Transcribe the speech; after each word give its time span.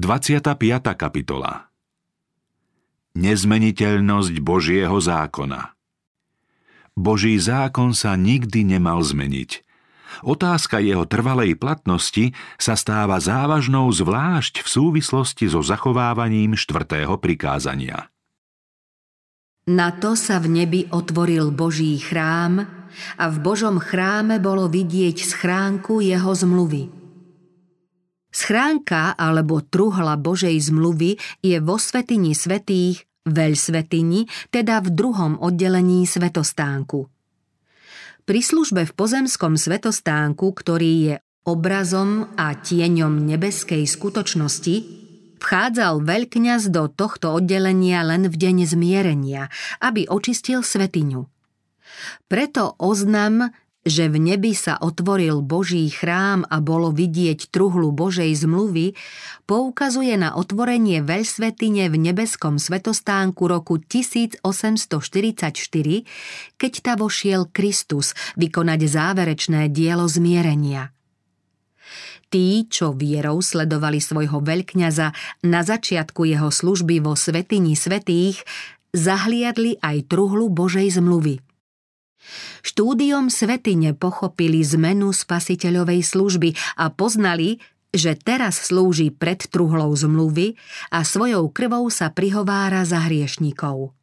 25. 0.00 0.56
kapitola 0.96 1.68
Nezmeniteľnosť 3.20 4.34
Božieho 4.40 4.96
zákona 4.96 5.76
Boží 6.96 7.36
zákon 7.36 7.92
sa 7.92 8.16
nikdy 8.16 8.64
nemal 8.64 9.04
zmeniť. 9.04 9.60
Otázka 10.24 10.80
jeho 10.80 11.04
trvalej 11.04 11.52
platnosti 11.60 12.32
sa 12.56 12.80
stáva 12.80 13.20
závažnou 13.20 13.92
zvlášť 13.92 14.64
v 14.64 14.68
súvislosti 14.72 15.52
so 15.52 15.60
zachovávaním 15.60 16.56
štvrtého 16.56 17.20
prikázania. 17.20 18.08
Na 19.68 19.92
to 19.92 20.16
sa 20.16 20.40
v 20.40 20.64
nebi 20.64 20.88
otvoril 20.88 21.52
Boží 21.52 22.00
chrám 22.00 22.64
a 23.20 23.28
v 23.28 23.36
Božom 23.36 23.76
chráme 23.76 24.40
bolo 24.40 24.64
vidieť 24.64 25.20
schránku 25.20 26.00
jeho 26.00 26.32
zmluvy. 26.32 26.99
Schránka 28.30 29.18
alebo 29.18 29.58
truhla 29.62 30.14
Božej 30.14 30.54
zmluvy 30.70 31.18
je 31.42 31.58
vo 31.58 31.76
svetini 31.76 32.34
svetých, 32.34 33.02
veľsvetini, 33.26 34.26
teda 34.54 34.80
v 34.80 34.88
druhom 34.94 35.32
oddelení 35.42 36.06
svetostánku. 36.06 37.10
Pri 38.24 38.40
službe 38.40 38.86
v 38.86 38.92
pozemskom 38.94 39.58
svetostánku, 39.58 40.54
ktorý 40.54 40.92
je 41.10 41.14
obrazom 41.42 42.30
a 42.38 42.54
tieňom 42.54 43.26
nebeskej 43.26 43.82
skutočnosti, 43.84 45.00
Vchádzal 45.40 46.04
veľkňaz 46.04 46.68
do 46.68 46.84
tohto 46.92 47.32
oddelenia 47.32 48.04
len 48.04 48.28
v 48.28 48.36
deň 48.36 48.56
zmierenia, 48.68 49.48
aby 49.80 50.04
očistil 50.04 50.60
svetiňu. 50.60 51.24
Preto 52.28 52.76
oznam, 52.76 53.48
že 53.80 54.12
v 54.12 54.20
nebi 54.20 54.52
sa 54.52 54.76
otvoril 54.76 55.40
Boží 55.40 55.88
chrám 55.88 56.44
a 56.52 56.60
bolo 56.60 56.92
vidieť 56.92 57.48
truhlu 57.48 57.88
Božej 57.96 58.28
zmluvy, 58.44 58.92
poukazuje 59.48 60.20
na 60.20 60.36
otvorenie 60.36 61.00
veľsvetine 61.00 61.88
v 61.88 61.96
nebeskom 61.96 62.60
svetostánku 62.60 63.40
roku 63.48 63.80
1844, 63.80 64.44
keď 66.60 66.72
ta 66.84 66.92
vošiel 67.00 67.48
Kristus 67.48 68.12
vykonať 68.36 68.80
záverečné 68.84 69.72
dielo 69.72 70.04
zmierenia. 70.04 70.92
Tí, 72.30 72.70
čo 72.70 72.94
vierou 72.94 73.42
sledovali 73.42 73.98
svojho 73.98 74.38
veľkňaza 74.38 75.10
na 75.50 75.60
začiatku 75.66 76.30
jeho 76.30 76.46
služby 76.46 77.02
vo 77.02 77.18
Svetini 77.18 77.74
Svetých, 77.74 78.38
zahliadli 78.94 79.82
aj 79.82 80.06
truhlu 80.06 80.46
Božej 80.46 80.94
zmluvy. 80.94 81.49
Štúdiom 82.60 83.28
Svetine 83.32 83.92
pochopili 83.96 84.62
zmenu 84.62 85.14
spasiteľovej 85.14 86.00
služby 86.04 86.50
a 86.78 86.92
poznali, 86.92 87.58
že 87.90 88.14
teraz 88.14 88.70
slúži 88.70 89.10
pred 89.10 89.42
truhlou 89.50 89.90
zmluvy 89.94 90.54
a 90.94 91.02
svojou 91.02 91.50
krvou 91.50 91.90
sa 91.90 92.14
prihovára 92.14 92.86
za 92.86 93.02
hriešnikov. 93.10 93.94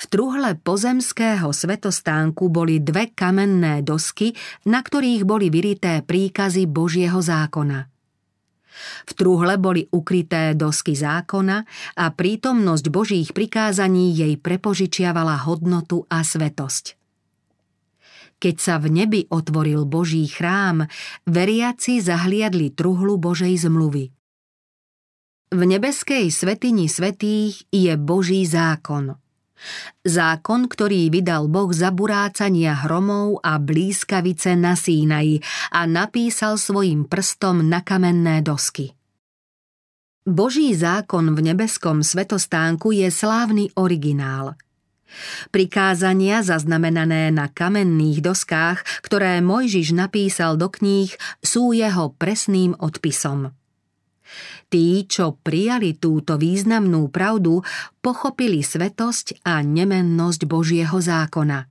V 0.00 0.04
truhle 0.08 0.56
pozemského 0.56 1.52
svetostánku 1.52 2.48
boli 2.48 2.80
dve 2.80 3.12
kamenné 3.12 3.84
dosky, 3.84 4.32
na 4.64 4.80
ktorých 4.80 5.28
boli 5.28 5.52
vyrité 5.52 6.00
príkazy 6.00 6.64
Božieho 6.64 7.20
zákona. 7.20 7.99
V 9.08 9.12
truhle 9.14 9.56
boli 9.56 9.86
ukryté 9.90 10.54
dosky 10.54 10.96
zákona 10.96 11.64
a 11.96 12.04
prítomnosť 12.10 12.84
Božích 12.88 13.30
prikázaní 13.30 14.12
jej 14.12 14.34
prepožičiavala 14.36 15.46
hodnotu 15.46 16.04
a 16.10 16.24
svetosť. 16.24 16.98
Keď 18.40 18.56
sa 18.56 18.80
v 18.80 18.88
nebi 18.88 19.20
otvoril 19.28 19.84
Boží 19.84 20.24
chrám, 20.24 20.88
veriaci 21.28 22.00
zahliadli 22.00 22.72
truhlu 22.72 23.20
Božej 23.20 23.68
zmluvy. 23.68 24.08
V 25.50 25.60
nebeskej 25.60 26.32
svetini 26.32 26.88
svetých 26.88 27.68
je 27.68 27.92
Boží 28.00 28.48
zákon– 28.48 29.14
Zákon, 30.00 30.66
ktorý 30.66 31.12
vydal 31.12 31.48
Boh 31.52 31.68
za 31.70 31.92
burácania 31.92 32.72
hromov 32.86 33.40
a 33.44 33.60
blízkavice 33.60 34.56
na 34.56 34.72
Sínaji 34.72 35.44
a 35.70 35.84
napísal 35.84 36.56
svojim 36.56 37.04
prstom 37.04 37.64
na 37.68 37.84
kamenné 37.84 38.40
dosky. 38.40 38.96
Boží 40.24 40.72
zákon 40.76 41.32
v 41.32 41.52
nebeskom 41.52 42.04
svetostánku 42.04 42.92
je 42.92 43.08
slávny 43.08 43.72
originál. 43.76 44.56
Prikázania 45.50 46.40
zaznamenané 46.46 47.34
na 47.34 47.50
kamenných 47.50 48.22
doskách, 48.22 48.86
ktoré 49.02 49.42
Mojžiš 49.42 49.90
napísal 49.90 50.54
do 50.54 50.70
kníh, 50.70 51.10
sú 51.42 51.74
jeho 51.74 52.14
presným 52.14 52.78
odpisom. 52.78 53.50
Tí, 54.70 55.04
čo 55.04 55.36
prijali 55.36 55.98
túto 55.98 56.38
významnú 56.38 57.10
pravdu, 57.10 57.62
pochopili 57.98 58.62
svetosť 58.62 59.42
a 59.42 59.60
nemennosť 59.60 60.40
Božieho 60.46 60.98
zákona. 60.98 61.66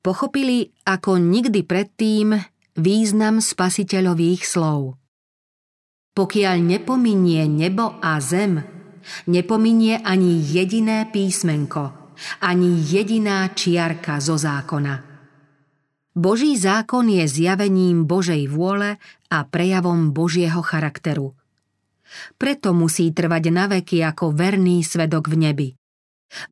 Pochopili 0.00 0.70
ako 0.86 1.18
nikdy 1.18 1.66
predtým 1.66 2.34
význam 2.78 3.42
spasiteľových 3.42 4.42
slov. 4.46 4.96
Pokiaľ 6.16 6.56
nepominie 6.64 7.44
nebo 7.44 8.00
a 8.00 8.16
zem, 8.24 8.62
nepominie 9.28 10.00
ani 10.00 10.40
jediné 10.40 11.12
písmenko, 11.12 12.16
ani 12.40 12.80
jediná 12.80 13.52
čiarka 13.52 14.16
zo 14.24 14.40
zákona. 14.40 15.05
Boží 16.16 16.56
zákon 16.56 17.04
je 17.12 17.28
zjavením 17.28 18.08
Božej 18.08 18.48
vôle 18.48 18.96
a 19.28 19.38
prejavom 19.44 20.16
Božieho 20.16 20.64
charakteru. 20.64 21.36
Preto 22.40 22.72
musí 22.72 23.12
trvať 23.12 23.44
na 23.52 23.68
veky 23.68 24.00
ako 24.00 24.32
verný 24.32 24.80
svedok 24.80 25.28
v 25.28 25.36
nebi. 25.36 25.68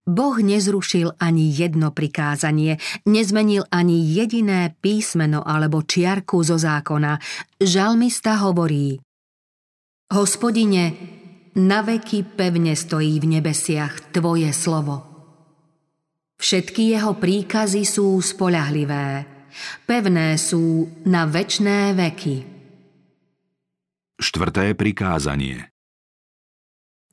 Boh 0.05 0.37
nezrušil 0.39 1.17
ani 1.19 1.51
jedno 1.51 1.91
prikázanie, 1.91 2.79
nezmenil 3.09 3.65
ani 3.73 4.05
jediné 4.05 4.77
písmeno 4.79 5.41
alebo 5.43 5.83
čiarku 5.83 6.45
zo 6.45 6.61
zákona. 6.61 7.19
Žalmista 7.59 8.39
hovorí 8.45 9.01
Hospodine, 10.13 10.85
na 11.57 11.81
veky 11.81 12.37
pevne 12.37 12.77
stojí 12.77 13.17
v 13.17 13.41
nebesiach 13.41 14.13
Tvoje 14.13 14.53
slovo. 14.53 15.11
Všetky 16.37 16.95
jeho 16.95 17.17
príkazy 17.17 17.83
sú 17.87 18.21
spolahlivé, 18.21 19.34
pevné 19.87 20.39
sú 20.41 20.89
na 21.05 21.29
večné 21.29 21.93
veky. 21.95 22.37
Štvrté 24.19 24.73
prikázanie 24.79 25.75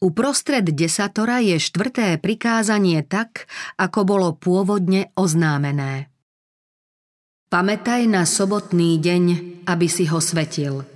Uprostred 0.01 0.65
desatora 0.65 1.45
je 1.45 1.61
štvrté 1.61 2.17
prikázanie 2.17 3.05
tak, 3.05 3.45
ako 3.77 3.99
bolo 4.01 4.33
pôvodne 4.33 5.13
oznámené. 5.13 6.09
Pamätaj 7.53 8.09
na 8.09 8.25
sobotný 8.25 8.97
deň, 8.97 9.23
aby 9.67 9.85
si 9.85 10.09
ho 10.09 10.17
svetil. 10.17 10.87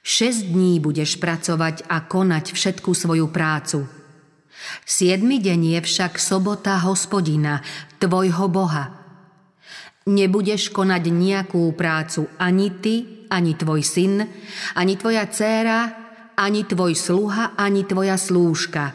Šesť 0.00 0.54
dní 0.54 0.80
budeš 0.80 1.20
pracovať 1.20 1.84
a 1.90 2.00
konať 2.00 2.56
všetku 2.56 2.94
svoju 2.94 3.28
prácu. 3.28 3.84
Siedmy 4.88 5.42
deň 5.42 5.76
je 5.76 5.80
však 5.82 6.16
sobota 6.16 6.78
hospodina, 6.80 7.60
tvojho 7.98 8.46
Boha. 8.48 9.01
Nebudeš 10.02 10.74
konať 10.74 11.04
nejakú 11.14 11.70
prácu 11.78 12.26
ani 12.42 12.74
ty, 12.82 13.26
ani 13.30 13.54
tvoj 13.54 13.80
syn, 13.86 14.26
ani 14.74 14.98
tvoja 14.98 15.30
dcéra, 15.30 15.80
ani 16.36 16.66
tvoj 16.66 16.92
sluha, 16.98 17.54
ani 17.54 17.86
tvoja 17.86 18.18
slúžka, 18.18 18.92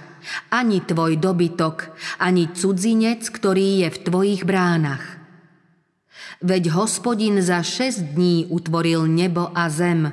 ani 0.51 0.83
tvoj 0.83 1.15
dobytok, 1.15 1.95
ani 2.19 2.51
cudzinec, 2.51 3.23
ktorý 3.23 3.87
je 3.87 3.89
v 3.95 4.01
tvojich 4.03 4.43
bránach. 4.43 5.17
Veď 6.43 6.75
hospodin 6.75 7.41
za 7.41 7.63
šesť 7.65 8.13
dní 8.13 8.51
utvoril 8.51 9.09
nebo 9.09 9.49
a 9.55 9.71
zem, 9.73 10.11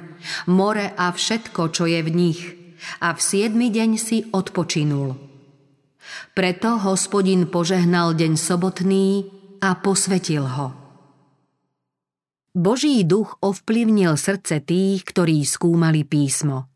more 0.49 0.95
a 0.97 1.13
všetko, 1.13 1.69
čo 1.75 1.85
je 1.85 2.01
v 2.01 2.11
nich, 2.15 2.41
a 3.03 3.13
v 3.13 3.21
siedmy 3.21 3.69
deň 3.69 3.91
si 4.01 4.25
odpočinul. 4.33 5.21
Preto 6.33 6.81
hospodin 6.81 7.51
požehnal 7.51 8.17
deň 8.17 8.41
sobotný 8.41 9.29
a 9.61 9.77
posvetil 9.77 10.45
ho. 10.49 10.84
Boží 12.55 13.03
duch 13.03 13.35
ovplyvnil 13.43 14.15
srdce 14.15 14.63
tých, 14.63 15.03
ktorí 15.03 15.43
skúmali 15.43 16.07
písmo. 16.07 16.71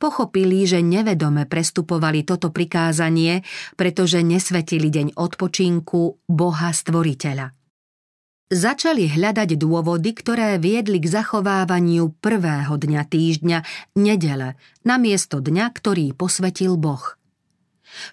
Pochopili, 0.00 0.64
že 0.64 0.80
nevedome 0.80 1.44
prestupovali 1.44 2.24
toto 2.24 2.48
prikázanie, 2.48 3.44
pretože 3.76 4.24
nesvetili 4.24 4.88
deň 4.88 5.20
odpočinku 5.20 6.24
Boha 6.24 6.72
Stvoriteľa. 6.72 7.52
Začali 8.48 9.10
hľadať 9.10 9.58
dôvody, 9.60 10.16
ktoré 10.16 10.56
viedli 10.56 10.96
k 10.96 11.12
zachovávaniu 11.12 12.16
prvého 12.16 12.78
dňa 12.78 13.02
týždňa, 13.04 13.58
nedele, 14.00 14.56
namiesto 14.80 15.44
dňa, 15.44 15.66
ktorý 15.76 16.16
posvetil 16.16 16.80
Boh– 16.80 17.04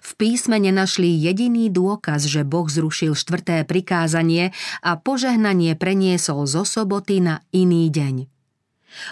v 0.00 0.10
písme 0.16 0.56
nenašli 0.56 1.10
jediný 1.18 1.68
dôkaz, 1.68 2.30
že 2.30 2.46
Boh 2.46 2.66
zrušil 2.70 3.12
štvrté 3.12 3.66
prikázanie 3.66 4.54
a 4.80 4.96
požehnanie 4.96 5.74
preniesol 5.76 6.46
zo 6.46 6.62
soboty 6.62 7.20
na 7.20 7.42
iný 7.50 7.90
deň. 7.90 8.30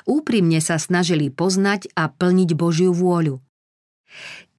Úprimne 0.06 0.62
sa 0.62 0.78
snažili 0.78 1.28
poznať 1.28 1.90
a 1.98 2.06
plniť 2.06 2.50
Božiu 2.54 2.94
vôľu. 2.94 3.42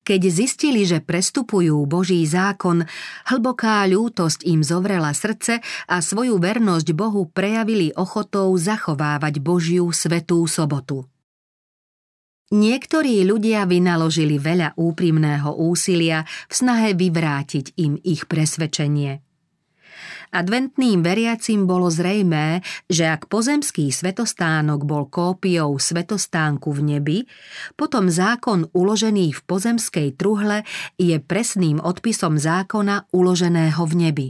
Keď 0.04 0.22
zistili, 0.28 0.84
že 0.84 1.00
prestupujú 1.00 1.80
Boží 1.88 2.20
zákon, 2.28 2.84
hlboká 3.32 3.88
ľútosť 3.88 4.44
im 4.44 4.60
zovrela 4.60 5.16
srdce 5.16 5.64
a 5.88 5.96
svoju 6.04 6.44
vernosť 6.44 6.92
Bohu 6.92 7.24
prejavili 7.32 7.96
ochotou 7.96 8.52
zachovávať 8.60 9.40
Božiu 9.40 9.88
svetú 9.96 10.44
sobotu. 10.44 11.08
Niektorí 12.54 13.26
ľudia 13.26 13.66
vynaložili 13.66 14.38
veľa 14.38 14.78
úprimného 14.78 15.58
úsilia 15.58 16.22
v 16.46 16.54
snahe 16.54 16.94
vyvrátiť 16.94 17.74
im 17.82 17.98
ich 18.06 18.30
presvedčenie. 18.30 19.26
Adventným 20.34 21.02
veriacim 21.06 21.66
bolo 21.66 21.90
zrejmé, 21.94 22.62
že 22.90 23.06
ak 23.10 23.26
pozemský 23.30 23.90
svetostánok 23.90 24.82
bol 24.86 25.10
kópiou 25.10 25.78
svetostánku 25.78 26.74
v 26.74 26.82
nebi, 26.98 27.18
potom 27.74 28.10
zákon 28.10 28.70
uložený 28.74 29.34
v 29.34 29.42
pozemskej 29.46 30.18
truhle 30.18 30.62
je 30.98 31.18
presným 31.22 31.82
odpisom 31.82 32.38
zákona 32.38 33.14
uloženého 33.14 33.82
v 33.82 33.94
nebi. 33.94 34.28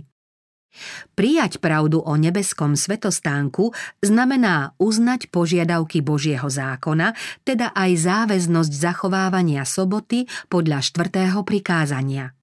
Prijať 1.14 1.62
pravdu 1.62 2.02
o 2.02 2.14
nebeskom 2.18 2.74
svetostánku 2.74 3.74
znamená 4.02 4.74
uznať 4.82 5.30
požiadavky 5.30 6.02
Božieho 6.02 6.50
zákona, 6.50 7.14
teda 7.46 7.72
aj 7.74 7.92
záväznosť 7.98 8.74
zachovávania 8.74 9.64
soboty 9.64 10.26
podľa 10.50 10.82
štvrtého 10.82 11.46
prikázania. 11.46 12.34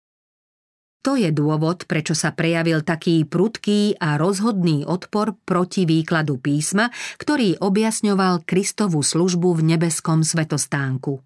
To 1.01 1.17
je 1.17 1.33
dôvod, 1.33 1.89
prečo 1.89 2.13
sa 2.13 2.29
prejavil 2.37 2.85
taký 2.85 3.25
prudký 3.25 3.97
a 3.97 4.21
rozhodný 4.21 4.85
odpor 4.85 5.33
proti 5.49 5.89
výkladu 5.89 6.37
písma, 6.37 6.93
ktorý 7.17 7.57
objasňoval 7.57 8.45
Kristovú 8.45 9.01
službu 9.01 9.57
v 9.57 9.63
nebeskom 9.65 10.21
svetostánku. 10.21 11.25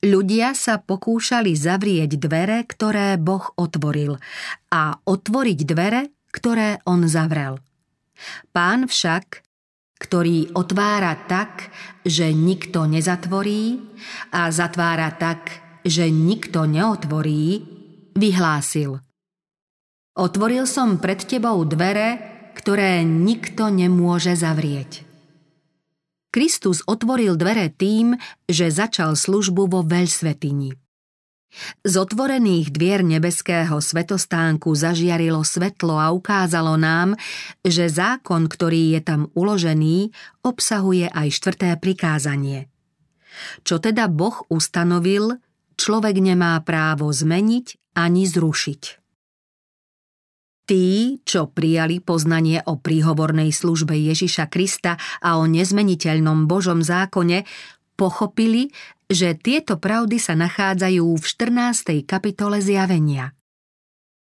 Ľudia 0.00 0.56
sa 0.56 0.80
pokúšali 0.80 1.52
zavrieť 1.52 2.16
dvere, 2.16 2.64
ktoré 2.64 3.20
Boh 3.20 3.52
otvoril 3.60 4.16
a 4.72 4.96
otvoriť 4.96 5.58
dvere, 5.68 6.08
ktoré 6.32 6.80
on 6.88 7.04
zavrel. 7.04 7.60
Pán 8.48 8.88
však, 8.88 9.44
ktorý 10.00 10.56
otvára 10.56 11.20
tak, 11.28 11.68
že 12.00 12.32
nikto 12.32 12.88
nezatvorí 12.88 13.76
a 14.32 14.48
zatvára 14.48 15.12
tak, 15.20 15.60
že 15.84 16.08
nikto 16.08 16.64
neotvorí, 16.64 17.60
vyhlásil. 18.16 19.04
Otvoril 20.16 20.64
som 20.64 20.96
pred 20.96 21.28
tebou 21.28 21.60
dvere, 21.68 22.08
ktoré 22.56 23.04
nikto 23.04 23.68
nemôže 23.68 24.32
zavrieť. 24.32 25.09
Kristus 26.30 26.86
otvoril 26.86 27.34
dvere 27.34 27.74
tým, 27.74 28.14
že 28.46 28.70
začal 28.70 29.18
službu 29.18 29.66
vo 29.66 29.82
veľsvetini. 29.82 30.70
Z 31.82 31.94
otvorených 31.98 32.70
dvier 32.70 33.02
nebeského 33.02 33.82
svetostánku 33.82 34.70
zažiarilo 34.70 35.42
svetlo 35.42 35.98
a 35.98 36.14
ukázalo 36.14 36.78
nám, 36.78 37.18
že 37.66 37.90
zákon, 37.90 38.46
ktorý 38.46 38.94
je 38.94 39.00
tam 39.02 39.20
uložený, 39.34 40.14
obsahuje 40.46 41.10
aj 41.10 41.28
štvrté 41.34 41.74
prikázanie. 41.82 42.70
Čo 43.66 43.82
teda 43.82 44.06
Boh 44.06 44.46
ustanovil, 44.46 45.42
človek 45.74 46.22
nemá 46.22 46.54
právo 46.62 47.10
zmeniť 47.10 47.98
ani 47.98 48.30
zrušiť. 48.30 48.99
Tí, 50.70 51.18
čo 51.26 51.50
prijali 51.50 51.98
poznanie 51.98 52.62
o 52.62 52.78
príhovornej 52.78 53.50
službe 53.50 53.90
Ježiša 53.90 54.46
Krista 54.46 54.94
a 55.18 55.42
o 55.42 55.50
nezmeniteľnom 55.50 56.46
Božom 56.46 56.78
zákone, 56.78 57.42
pochopili, 57.98 58.70
že 59.10 59.34
tieto 59.34 59.82
pravdy 59.82 60.22
sa 60.22 60.38
nachádzajú 60.38 61.18
v 61.18 61.24
14. 61.26 62.06
kapitole 62.06 62.62
zjavenia. 62.62 63.34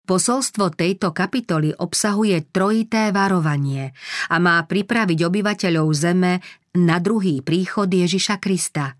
Posolstvo 0.06 0.70
tejto 0.70 1.10
kapitoly 1.10 1.74
obsahuje 1.74 2.46
trojité 2.54 3.10
varovanie 3.10 3.90
a 4.30 4.38
má 4.38 4.62
pripraviť 4.62 5.26
obyvateľov 5.26 5.88
zeme 5.98 6.38
na 6.78 7.02
druhý 7.02 7.42
príchod 7.42 7.90
Ježiša 7.90 8.38
Krista. 8.38 8.94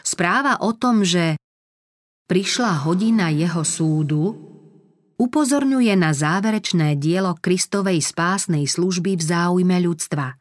Správa 0.00 0.64
o 0.64 0.72
tom, 0.72 1.04
že 1.04 1.36
prišla 2.24 2.88
hodina 2.88 3.28
jeho 3.28 3.68
súdu, 3.68 4.51
upozorňuje 5.18 5.92
na 5.98 6.16
záverečné 6.16 6.96
dielo 7.00 7.36
Kristovej 7.36 8.00
spásnej 8.00 8.68
služby 8.68 9.18
v 9.18 9.22
záujme 9.22 9.76
ľudstva. 9.82 10.36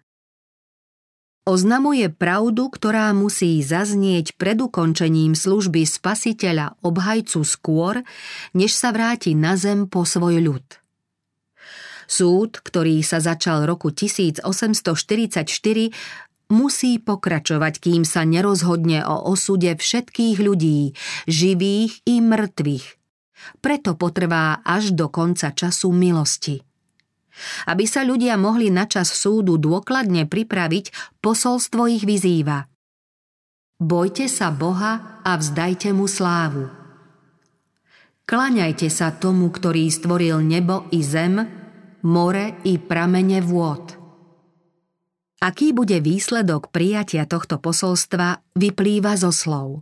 Oznamuje 1.41 2.13
pravdu, 2.13 2.69
ktorá 2.69 3.09
musí 3.17 3.65
zaznieť 3.65 4.37
pred 4.37 4.61
ukončením 4.61 5.33
služby 5.33 5.89
spasiteľa 5.89 6.77
obhajcu 6.85 7.41
skôr, 7.41 8.05
než 8.53 8.77
sa 8.77 8.93
vráti 8.93 9.33
na 9.33 9.57
zem 9.57 9.89
po 9.89 10.05
svoj 10.05 10.37
ľud. 10.37 10.65
Súd, 12.05 12.61
ktorý 12.61 13.01
sa 13.01 13.17
začal 13.17 13.65
roku 13.65 13.89
1844, 13.89 15.49
musí 16.53 16.91
pokračovať, 17.01 17.73
kým 17.89 18.05
sa 18.05 18.21
nerozhodne 18.21 19.01
o 19.01 19.33
osude 19.33 19.73
všetkých 19.73 20.37
ľudí, 20.37 20.93
živých 21.25 22.05
i 22.05 22.21
mŕtvych, 22.21 23.00
preto 23.59 23.97
potrvá 23.97 24.59
až 24.65 24.93
do 24.93 25.07
konca 25.07 25.53
času 25.53 25.89
milosti. 25.93 26.61
Aby 27.65 27.87
sa 27.87 28.03
ľudia 28.03 28.35
mohli 28.35 28.67
na 28.69 28.85
čas 28.85 29.11
súdu 29.11 29.55
dôkladne 29.55 30.27
pripraviť, 30.27 31.17
posolstvo 31.23 31.87
ich 31.87 32.03
vyzýva. 32.03 32.67
Bojte 33.81 34.29
sa 34.29 34.53
Boha 34.53 35.23
a 35.25 35.31
vzdajte 35.39 35.89
mu 35.89 36.05
slávu. 36.05 36.69
Klaňajte 38.29 38.87
sa 38.93 39.09
tomu, 39.11 39.49
ktorý 39.49 39.89
stvoril 39.89 40.39
nebo 40.45 40.85
i 40.93 41.01
zem, 41.01 41.41
more 42.05 42.61
i 42.63 42.77
pramene 42.77 43.41
vôd. 43.41 43.97
Aký 45.41 45.73
bude 45.73 45.97
výsledok 45.97 46.69
prijatia 46.69 47.25
tohto 47.25 47.57
posolstva, 47.57 48.45
vyplýva 48.53 49.17
zo 49.17 49.33
slov. 49.33 49.81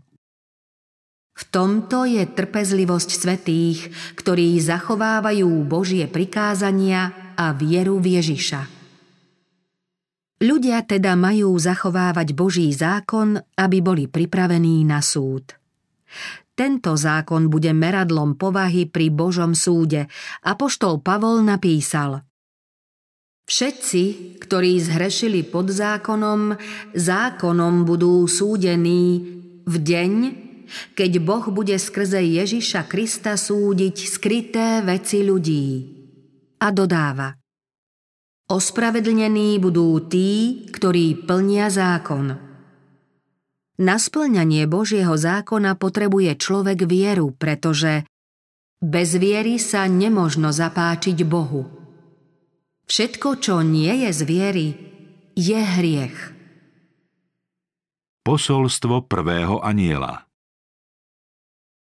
V 1.40 1.44
tomto 1.48 2.04
je 2.04 2.28
trpezlivosť 2.28 3.10
svetých, 3.16 3.88
ktorí 4.20 4.60
zachovávajú 4.60 5.48
Božie 5.64 6.04
prikázania 6.12 7.34
a 7.40 7.56
vieru 7.56 8.04
v 8.04 8.20
Ježiša. 8.20 8.62
Ľudia 10.44 10.84
teda 10.84 11.16
majú 11.16 11.56
zachovávať 11.56 12.36
Boží 12.36 12.68
zákon, 12.76 13.40
aby 13.56 13.78
boli 13.80 14.12
pripravení 14.12 14.84
na 14.84 15.00
súd. 15.00 15.56
Tento 16.60 17.00
zákon 17.00 17.48
bude 17.48 17.72
meradlom 17.72 18.36
povahy 18.36 18.84
pri 18.88 19.08
Božom 19.08 19.56
súde. 19.56 20.12
Apoštol 20.44 21.00
Pavol 21.00 21.40
napísal 21.40 22.28
Všetci, 23.48 24.36
ktorí 24.44 24.76
zhrešili 24.84 25.48
pod 25.48 25.72
zákonom, 25.72 26.60
zákonom 26.92 27.88
budú 27.88 28.28
súdení 28.28 29.24
v 29.64 29.76
deň, 29.80 30.12
keď 30.94 31.12
Boh 31.24 31.46
bude 31.50 31.76
skrze 31.76 32.22
Ježiša 32.22 32.86
Krista 32.88 33.36
súdiť 33.36 33.96
skryté 34.08 34.82
veci 34.86 35.26
ľudí. 35.26 35.68
A 36.60 36.68
dodáva 36.76 37.40
Ospravedlnení 38.50 39.62
budú 39.62 40.10
tí, 40.10 40.66
ktorí 40.74 41.30
plnia 41.30 41.70
zákon. 41.70 42.34
Na 43.80 43.96
splňanie 44.02 44.66
Božieho 44.66 45.14
zákona 45.14 45.78
potrebuje 45.78 46.34
človek 46.34 46.90
vieru, 46.90 47.30
pretože 47.32 48.10
bez 48.82 49.14
viery 49.22 49.62
sa 49.62 49.86
nemožno 49.86 50.50
zapáčiť 50.50 51.22
Bohu. 51.30 51.70
Všetko, 52.90 53.38
čo 53.38 53.62
nie 53.62 54.08
je 54.08 54.10
z 54.10 54.22
viery, 54.26 54.68
je 55.38 55.60
hriech. 55.62 56.18
Posolstvo 58.26 59.06
prvého 59.06 59.62
aniela 59.62 60.29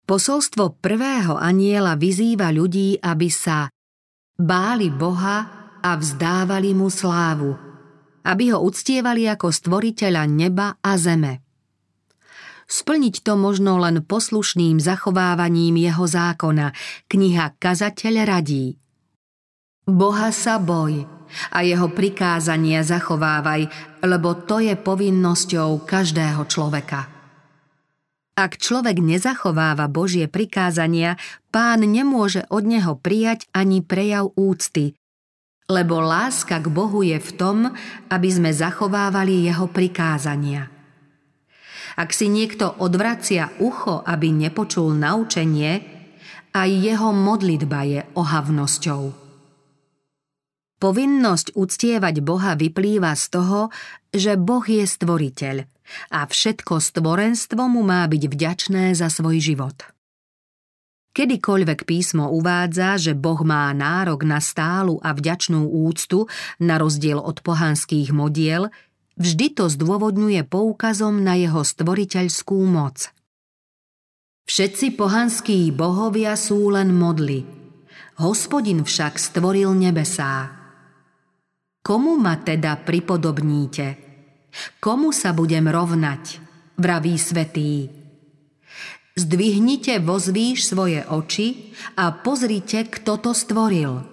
Posolstvo 0.07 0.79
prvého 0.79 1.35
aniela 1.35 1.99
vyzýva 1.99 2.47
ľudí, 2.55 2.95
aby 2.95 3.27
sa 3.27 3.67
báli 4.39 4.87
Boha 4.87 5.37
a 5.83 5.91
vzdávali 5.99 6.71
mu 6.71 6.87
slávu, 6.87 7.51
aby 8.23 8.55
ho 8.55 8.63
uctievali 8.63 9.27
ako 9.27 9.51
stvoriteľa 9.51 10.23
neba 10.31 10.79
a 10.79 10.95
zeme. 10.95 11.43
Splniť 12.71 13.19
to 13.19 13.35
možno 13.35 13.83
len 13.83 13.99
poslušným 13.99 14.79
zachovávaním 14.79 15.75
jeho 15.75 16.07
zákona. 16.07 16.71
Kniha 17.11 17.59
Kazateľ 17.59 18.15
radí. 18.23 18.79
Boha 19.87 20.31
sa 20.31 20.55
boj 20.55 21.03
a 21.51 21.67
jeho 21.67 21.91
prikázania 21.91 22.79
zachovávaj, 22.83 23.67
lebo 24.07 24.39
to 24.47 24.63
je 24.63 24.75
povinnosťou 24.79 25.83
každého 25.83 26.47
človeka. 26.47 27.16
Ak 28.37 28.61
človek 28.61 29.01
nezachováva 29.01 29.89
Božie 29.89 30.29
prikázania, 30.29 31.17
pán 31.49 31.81
nemôže 31.81 32.45
od 32.53 32.69
neho 32.69 32.93
prijať 32.93 33.49
ani 33.49 33.81
prejav 33.81 34.29
úcty, 34.37 34.93
lebo 35.65 35.97
láska 35.97 36.61
k 36.61 36.69
Bohu 36.69 37.01
je 37.01 37.17
v 37.17 37.31
tom, 37.33 37.57
aby 38.13 38.29
sme 38.29 38.53
zachovávali 38.53 39.41
jeho 39.41 39.65
prikázania. 39.65 40.69
Ak 41.97 42.13
si 42.13 42.29
niekto 42.29 42.77
odvracia 42.77 43.57
ucho, 43.57 44.05
aby 44.05 44.29
nepočul 44.29 44.93
naučenie, 44.93 45.81
aj 46.53 46.69
jeho 46.69 47.09
modlitba 47.09 47.81
je 47.89 48.01
ohavnosťou. 48.13 49.03
Povinnosť 50.77 51.57
uctievať 51.57 52.21
Boha 52.21 52.53
vyplýva 52.53 53.17
z 53.17 53.25
toho, 53.33 53.73
že 54.13 54.37
Boh 54.37 54.61
je 54.61 54.85
stvoriteľ 54.85 55.76
a 56.11 56.27
všetko 56.27 56.79
stvorenstvo 56.79 57.67
mu 57.67 57.83
má 57.83 58.03
byť 58.07 58.23
vďačné 58.27 58.95
za 58.95 59.11
svoj 59.11 59.39
život. 59.39 59.77
Kedykoľvek 61.17 61.89
písmo 61.89 62.29
uvádza, 62.29 63.01
že 63.01 63.17
Boh 63.17 63.41
má 63.41 63.73
nárok 63.73 64.21
na 64.21 64.37
stálu 64.37 65.01
a 65.01 65.17
vďačnú 65.17 65.65
úctu, 65.65 66.29
na 66.61 66.77
rozdiel 66.77 67.17
od 67.17 67.41
pohanských 67.41 68.13
modiel, 68.13 68.69
vždy 69.17 69.57
to 69.57 69.65
zdôvodňuje 69.65 70.45
poukazom 70.45 71.25
na 71.25 71.33
jeho 71.33 71.65
stvoriteľskú 71.65 72.61
moc. 72.69 73.09
Všetci 74.45 74.93
pohanskí 74.93 75.73
bohovia 75.73 76.37
sú 76.37 76.69
len 76.69 76.93
modly. 76.93 77.43
Hospodin 78.21 78.85
však 78.85 79.17
stvoril 79.17 79.73
nebesá. 79.73 80.53
Komu 81.81 82.15
ma 82.15 82.37
teda 82.39 82.77
pripodobníte? 82.85 84.06
Komu 84.79 85.13
sa 85.13 85.33
budem 85.33 85.65
rovnať? 85.67 86.41
Vraví 86.77 87.17
svetý. 87.17 87.89
Zdvihnite 89.17 89.97
vozvíš 89.97 90.69
svoje 90.69 91.01
oči 91.01 91.73
a 91.97 92.13
pozrite, 92.13 92.85
kto 92.85 93.17
to 93.17 93.31
stvoril. 93.33 94.05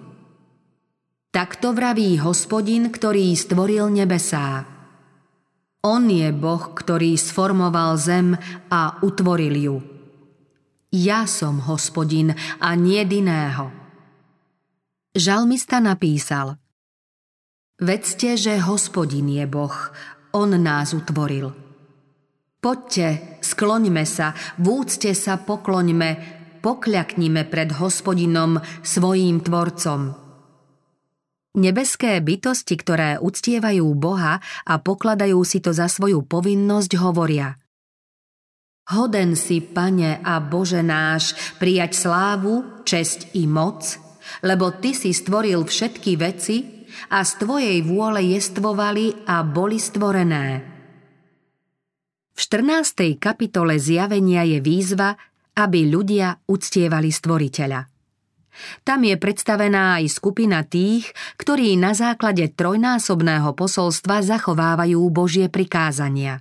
Takto 1.29 1.75
vraví 1.75 2.17
hospodin, 2.17 2.89
ktorý 2.89 3.35
stvoril 3.37 3.91
nebesá. 3.93 4.65
On 5.85 6.01
je 6.09 6.33
Boh, 6.33 6.73
ktorý 6.73 7.13
sformoval 7.13 8.01
zem 8.01 8.33
a 8.73 8.97
utvoril 9.05 9.53
ju. 9.53 9.77
Ja 10.89 11.29
som 11.29 11.61
hospodin 11.61 12.33
a 12.57 12.73
nie 12.73 13.03
iného. 13.05 13.69
Žalmista 15.13 15.77
napísal 15.77 16.57
Vedzte, 17.75 18.39
že 18.39 18.55
hospodin 18.63 19.27
je 19.27 19.43
Boh, 19.43 19.75
on 20.35 20.51
nás 20.59 20.91
utvoril. 20.91 21.55
Poďte, 22.59 23.39
skloňme 23.39 24.03
sa, 24.03 24.35
v 24.59 24.83
úcte 24.83 25.15
sa 25.15 25.39
pokloňme, 25.39 26.09
pokľaknime 26.59 27.47
pred 27.47 27.71
hospodinom, 27.77 28.59
svojím 28.83 29.39
tvorcom. 29.39 30.17
Nebeské 31.55 32.19
bytosti, 32.19 32.75
ktoré 32.75 33.15
uctievajú 33.15 33.87
Boha 33.95 34.43
a 34.67 34.73
pokladajú 34.75 35.39
si 35.47 35.63
to 35.63 35.71
za 35.71 35.87
svoju 35.87 36.27
povinnosť, 36.27 36.91
hovoria 36.99 37.55
Hoden 38.91 39.39
si, 39.39 39.63
Pane 39.63 40.19
a 40.19 40.37
Bože 40.43 40.83
náš, 40.83 41.33
prijať 41.57 41.95
slávu, 41.95 42.83
česť 42.85 43.33
i 43.39 43.47
moc, 43.47 43.81
lebo 44.43 44.75
Ty 44.77 44.91
si 44.93 45.15
stvoril 45.15 45.63
všetky 45.63 46.11
veci 46.19 46.74
a 47.11 47.23
z 47.23 47.31
Tvojej 47.41 47.77
vôle 47.83 48.35
jestvovali 48.35 49.27
a 49.27 49.43
boli 49.43 49.77
stvorené. 49.77 50.45
V 52.35 52.39
14. 52.39 53.15
kapitole 53.15 53.79
zjavenia 53.79 54.43
je 54.43 54.59
výzva, 54.59 55.15
aby 55.55 55.87
ľudia 55.87 56.35
uctievali 56.51 57.07
stvoriteľa. 57.07 57.81
Tam 58.87 59.03
je 59.03 59.15
predstavená 59.19 59.99
aj 59.99 60.15
skupina 60.15 60.63
tých, 60.63 61.11
ktorí 61.35 61.75
na 61.75 61.91
základe 61.91 62.47
trojnásobného 62.55 63.51
posolstva 63.51 64.23
zachovávajú 64.23 64.99
Božie 65.11 65.51
prikázania. 65.51 66.39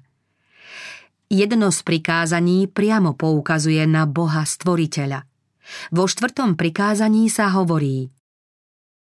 Jedno 1.27 1.75
z 1.75 1.81
prikázaní 1.83 2.71
priamo 2.71 3.19
poukazuje 3.19 3.83
na 3.91 4.07
Boha 4.07 4.47
stvoriteľa. 4.47 5.27
Vo 5.91 6.05
štvrtom 6.07 6.55
prikázaní 6.55 7.27
sa 7.27 7.51
hovorí 7.51 8.14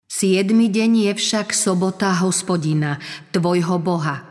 Siedmy 0.07 0.71
deň 0.71 1.11
je 1.11 1.13
však 1.13 1.51
sobota 1.51 2.15
hospodina, 2.23 2.99
tvojho 3.31 3.77
Boha– 3.79 4.23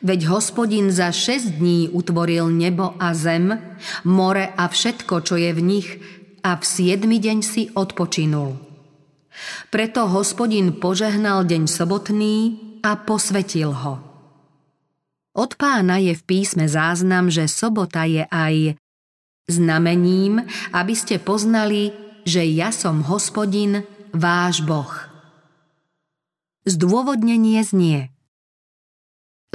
Veď 0.00 0.32
hospodin 0.32 0.88
za 0.88 1.12
šesť 1.12 1.60
dní 1.60 1.80
utvoril 1.92 2.48
nebo 2.48 2.96
a 2.96 3.12
zem, 3.12 3.52
more 4.08 4.48
a 4.56 4.64
všetko, 4.68 5.20
čo 5.20 5.36
je 5.36 5.50
v 5.52 5.60
nich, 5.60 5.88
a 6.40 6.56
v 6.56 6.64
siedmy 6.64 7.18
deň 7.20 7.38
si 7.42 7.68
odpočinul. 7.74 8.56
Preto 9.68 10.08
hospodin 10.08 10.80
požehnal 10.80 11.44
deň 11.44 11.68
sobotný 11.68 12.36
a 12.80 12.96
posvetil 12.96 13.74
ho. 13.74 13.94
Od 15.36 15.52
pána 15.60 16.00
je 16.00 16.16
v 16.16 16.22
písme 16.24 16.64
záznam, 16.64 17.28
že 17.28 17.44
sobota 17.44 18.08
je 18.08 18.24
aj 18.32 18.80
znamením, 19.44 20.40
aby 20.72 20.94
ste 20.96 21.20
poznali, 21.20 21.92
že 22.24 22.40
ja 22.48 22.72
som 22.72 23.04
hospodin, 23.04 23.84
váš 24.16 24.64
Boh. 24.64 24.90
Zdôvodnenie 26.66 27.62
znie– 27.62 28.10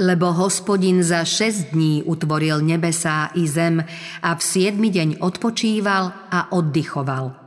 lebo 0.02 0.34
hospodin 0.34 0.98
za 1.06 1.22
šesť 1.22 1.70
dní 1.70 2.02
utvoril 2.02 2.58
nebesá 2.58 3.30
i 3.38 3.46
zem 3.46 3.78
a 4.18 4.30
v 4.34 4.40
siedmy 4.42 4.90
deň 4.90 5.22
odpočíval 5.22 6.32
a 6.32 6.50
oddychoval. 6.50 7.38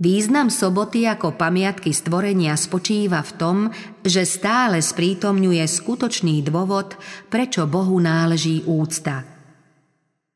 Význam 0.00 0.48
soboty 0.48 1.04
ako 1.04 1.36
pamiatky 1.36 1.92
stvorenia 1.92 2.56
spočíva 2.56 3.20
v 3.20 3.32
tom, 3.36 3.56
že 4.00 4.24
stále 4.24 4.80
sprítomňuje 4.80 5.60
skutočný 5.60 6.40
dôvod, 6.40 6.96
prečo 7.28 7.68
Bohu 7.68 8.00
náleží 8.00 8.64
úcta. 8.64 9.28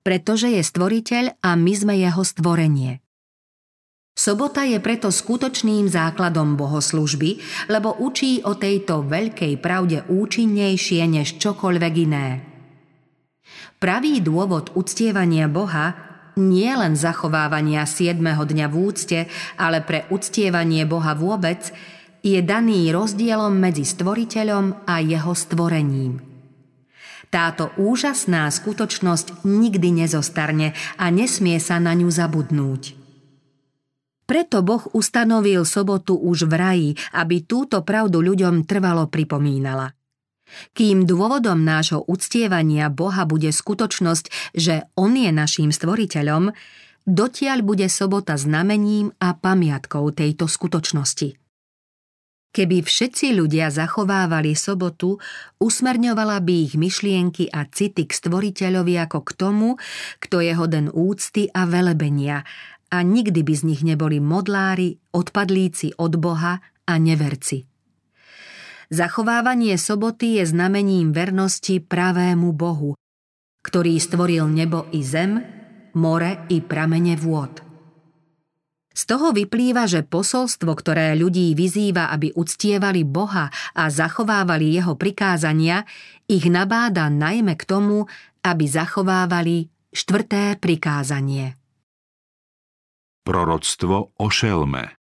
Pretože 0.05 0.53
je 0.53 0.61
stvoriteľ 0.61 1.41
a 1.41 1.57
my 1.57 1.73
sme 1.73 1.97
jeho 1.97 2.21
stvorenie– 2.21 3.01
Sobota 4.15 4.63
je 4.63 4.79
preto 4.79 5.11
skutočným 5.11 5.91
základom 5.91 6.55
bohoslužby, 6.55 7.43
lebo 7.67 7.99
učí 7.99 8.47
o 8.47 8.55
tejto 8.55 9.03
veľkej 9.03 9.59
pravde 9.59 10.07
účinnejšie 10.07 11.03
než 11.11 11.43
čokoľvek 11.43 11.95
iné. 11.99 12.27
Pravý 13.83 14.23
dôvod 14.23 14.71
uctievania 14.79 15.51
Boha 15.51 15.99
nie 16.39 16.71
len 16.71 16.95
zachovávania 16.95 17.87
7. 17.87 18.23
dňa 18.23 18.67
v 18.71 18.75
úcte, 18.79 19.19
ale 19.59 19.83
pre 19.83 20.07
uctievanie 20.15 20.87
Boha 20.87 21.19
vôbec, 21.19 21.75
je 22.25 22.41
daný 22.41 22.89
rozdielom 22.89 23.53
medzi 23.53 23.85
stvoriteľom 23.85 24.89
a 24.89 25.05
jeho 25.05 25.37
stvorením. 25.37 26.25
Táto 27.29 27.69
úžasná 27.77 28.49
skutočnosť 28.49 29.45
nikdy 29.45 30.07
nezostarne 30.07 30.73
a 30.97 31.05
nesmie 31.13 31.61
sa 31.61 31.77
na 31.77 31.93
ňu 31.93 32.09
zabudnúť. 32.09 33.04
Preto 34.25 34.65
Boh 34.65 34.81
ustanovil 34.97 35.69
sobotu 35.69 36.17
už 36.17 36.49
v 36.49 36.55
raji, 36.57 36.91
aby 37.13 37.45
túto 37.45 37.85
pravdu 37.85 38.25
ľuďom 38.25 38.65
trvalo 38.65 39.09
pripomínala. 39.13 39.93
Kým 40.73 41.05
dôvodom 41.09 41.61
nášho 41.65 42.05
uctievania 42.05 42.89
Boha 42.93 43.25
bude 43.25 43.51
skutočnosť, 43.53 44.55
že 44.57 44.89
On 44.97 45.13
je 45.13 45.33
naším 45.33 45.73
stvoriteľom, 45.73 46.53
dotiaľ 47.05 47.59
bude 47.65 47.89
sobota 47.93 48.37
znamením 48.41 49.13
a 49.21 49.37
pamiatkou 49.37 50.09
tejto 50.13 50.49
skutočnosti. 50.49 51.37
Keby 52.55 52.87
všetci 52.87 53.35
ľudia 53.35 53.67
zachovávali 53.75 54.55
sobotu, 54.55 55.19
usmerňovala 55.59 56.39
by 56.39 56.55
ich 56.71 56.75
myšlienky 56.79 57.51
a 57.51 57.67
city 57.67 58.07
k 58.07 58.15
stvoriteľovi 58.15 58.95
ako 58.95 59.27
k 59.27 59.31
tomu, 59.35 59.69
kto 60.23 60.39
je 60.39 60.55
hoden 60.55 60.87
úcty 60.87 61.51
a 61.51 61.67
velebenia 61.67 62.47
a 62.95 63.03
nikdy 63.03 63.43
by 63.43 63.55
z 63.59 63.63
nich 63.67 63.83
neboli 63.83 64.23
modlári, 64.23 65.03
odpadlíci 65.11 65.99
od 65.99 66.15
Boha 66.17 66.63
a 66.87 66.93
neverci. 66.95 67.67
Zachovávanie 68.95 69.75
soboty 69.75 70.39
je 70.39 70.45
znamením 70.47 71.11
vernosti 71.11 71.83
pravému 71.83 72.55
Bohu, 72.55 72.95
ktorý 73.67 73.99
stvoril 73.99 74.47
nebo 74.47 74.87
i 74.95 75.03
zem, 75.03 75.43
more 75.99 76.47
i 76.53 76.63
pramene 76.63 77.19
vôd. 77.19 77.65
Z 78.95 79.11
toho 79.11 79.35
vyplýva, 79.35 79.91
že 79.91 80.07
posolstvo, 80.07 80.71
ktoré 80.71 81.19
ľudí 81.19 81.59
vyzýva, 81.59 82.15
aby 82.15 82.31
uctievali 82.31 83.03
Boha 83.03 83.51
a 83.75 83.91
zachovávali 83.91 84.71
jeho 84.71 84.95
prikázania, 84.95 85.83
ich 86.31 86.47
nabáda 86.47 87.11
najmä 87.11 87.59
k 87.59 87.67
tomu, 87.67 88.07
aby 88.47 88.65
zachovávali 88.71 89.67
štvrté 89.91 90.63
prikázanie. 90.63 91.59
Proroctvo 93.25 94.13
o 94.21 94.27
šelme 94.29 95.01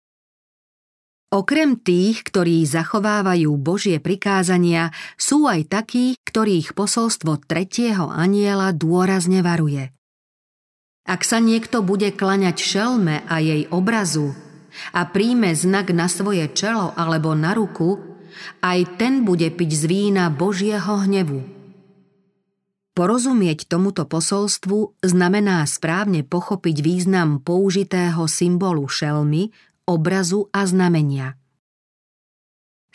Okrem 1.35 1.75
tých, 1.75 2.23
ktorí 2.23 2.63
zachovávajú 2.63 3.51
Božie 3.59 3.99
prikázania, 3.99 4.95
sú 5.19 5.51
aj 5.51 5.67
takí, 5.67 6.15
ktorých 6.23 6.79
posolstvo 6.79 7.43
tretieho 7.43 8.07
aniela 8.07 8.71
dôrazne 8.71 9.43
varuje. 9.43 9.91
Ak 11.03 11.27
sa 11.27 11.43
niekto 11.43 11.83
bude 11.83 12.15
klaňať 12.15 12.55
šelme 12.55 13.27
a 13.27 13.35
jej 13.43 13.67
obrazu, 13.67 14.31
a 14.95 15.03
príjme 15.11 15.51
znak 15.51 15.91
na 15.91 16.07
svoje 16.07 16.47
čelo 16.55 16.95
alebo 16.95 17.35
na 17.35 17.51
ruku, 17.51 17.99
aj 18.63 18.95
ten 18.95 19.27
bude 19.27 19.51
piť 19.51 19.71
z 19.75 19.83
vína 19.91 20.31
Božieho 20.31 21.03
hnevu. 21.03 21.43
Porozumieť 22.95 23.67
tomuto 23.67 24.07
posolstvu 24.07 25.03
znamená 25.03 25.67
správne 25.67 26.23
pochopiť 26.23 26.79
význam 26.79 27.43
použitého 27.43 28.23
symbolu 28.23 28.87
šelmy, 28.87 29.51
obrazu 29.83 30.47
a 30.55 30.63
znamenia. 30.63 31.35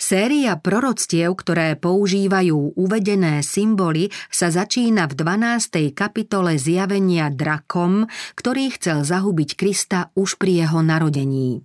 Séria 0.00 0.56
proroctiev, 0.56 1.36
ktoré 1.36 1.76
používajú 1.76 2.72
uvedené 2.80 3.44
symboly, 3.44 4.08
sa 4.32 4.48
začína 4.48 5.04
v 5.12 5.20
12. 5.20 5.92
kapitole 5.92 6.56
zjavenia 6.56 7.28
drakom, 7.28 8.08
ktorý 8.32 8.72
chcel 8.80 9.04
zahubiť 9.04 9.60
Krista 9.60 10.08
už 10.16 10.40
pri 10.40 10.64
jeho 10.64 10.80
narodení. 10.80 11.60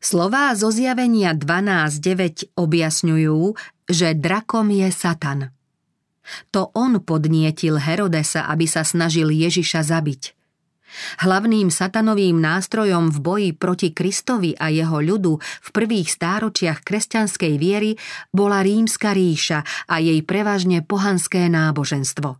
Slová 0.00 0.56
zo 0.56 0.72
zjavenia 0.72 1.36
12.9 1.36 2.56
objasňujú, 2.56 3.40
že 3.92 4.16
drakom 4.16 4.72
je 4.72 4.88
Satan. 4.88 5.59
To 6.50 6.74
on 6.74 7.02
podnietil 7.02 7.80
Herodesa, 7.80 8.46
aby 8.50 8.66
sa 8.68 8.86
snažil 8.86 9.30
Ježiša 9.30 9.86
zabiť– 9.86 10.22
Hlavným 11.22 11.70
satanovým 11.70 12.42
nástrojom 12.42 13.14
v 13.14 13.18
boji 13.22 13.50
proti 13.54 13.94
Kristovi 13.94 14.58
a 14.58 14.68
jeho 14.74 14.98
ľudu 14.98 15.38
v 15.38 15.68
prvých 15.70 16.10
stáročiach 16.10 16.82
kresťanskej 16.82 17.54
viery 17.56 17.94
bola 18.34 18.62
rímska 18.62 19.14
ríša 19.14 19.62
a 19.86 20.02
jej 20.02 20.20
prevažne 20.26 20.82
pohanské 20.82 21.46
náboženstvo. 21.46 22.38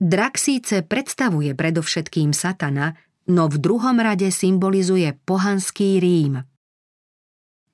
Drak 0.00 0.40
síce 0.40 0.80
predstavuje 0.80 1.52
predovšetkým 1.52 2.32
satana, 2.32 2.96
no 3.28 3.52
v 3.52 3.56
druhom 3.60 3.96
rade 4.00 4.32
symbolizuje 4.32 5.12
pohanský 5.28 6.00
Rím. 6.00 6.40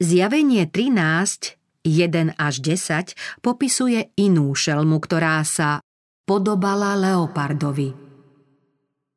Zjavenie 0.02 0.66
13, 0.68 1.55
1 1.86 2.34
až 2.34 2.54
10 2.58 3.14
popisuje 3.38 4.10
inú 4.18 4.50
šelmu, 4.50 4.98
ktorá 4.98 5.38
sa 5.46 5.78
podobala 6.26 6.98
leopardovi– 6.98 7.94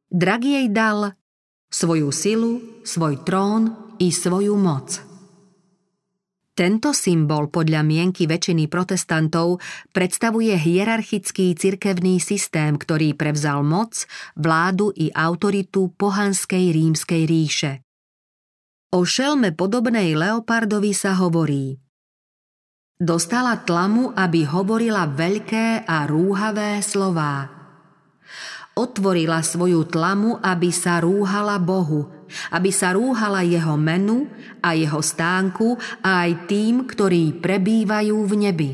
Drak 0.10 0.42
jej 0.42 0.74
dal 0.74 1.14
svoju 1.70 2.10
silu, 2.10 2.82
svoj 2.82 3.22
trón 3.22 3.94
i 4.02 4.10
svoju 4.10 4.58
moc. 4.58 5.06
Tento 6.58 6.98
symbol 6.98 7.54
podľa 7.54 7.86
mienky 7.86 8.26
väčšiny 8.26 8.66
protestantov 8.68 9.62
predstavuje 9.94 10.58
hierarchický 10.58 11.54
cirkevný 11.54 12.18
systém, 12.18 12.74
ktorý 12.74 13.14
prevzal 13.14 13.62
moc, 13.62 14.10
vládu 14.34 14.90
i 14.98 15.14
autoritu 15.14 15.94
pohanskej 15.94 16.74
rímskej 16.74 17.22
ríše. 17.30 17.72
O 18.90 19.06
šelme 19.06 19.54
podobnej 19.54 20.18
Leopardovi 20.18 20.92
sa 20.98 21.14
hovorí 21.22 21.78
Dostala 23.00 23.56
tlamu, 23.64 24.12
aby 24.12 24.44
hovorila 24.44 25.08
veľké 25.08 25.88
a 25.88 26.04
rúhavé 26.04 26.84
slová– 26.84 27.48
otvorila 28.80 29.44
svoju 29.44 29.84
tlamu, 29.92 30.40
aby 30.40 30.72
sa 30.72 31.04
rúhala 31.04 31.60
Bohu, 31.60 32.08
aby 32.56 32.72
sa 32.72 32.96
rúhala 32.96 33.44
jeho 33.44 33.76
menu 33.76 34.32
a 34.64 34.72
jeho 34.72 35.04
stánku 35.04 35.76
a 36.00 36.24
aj 36.24 36.48
tým, 36.48 36.88
ktorí 36.88 37.44
prebývajú 37.44 38.16
v 38.24 38.34
nebi. 38.40 38.72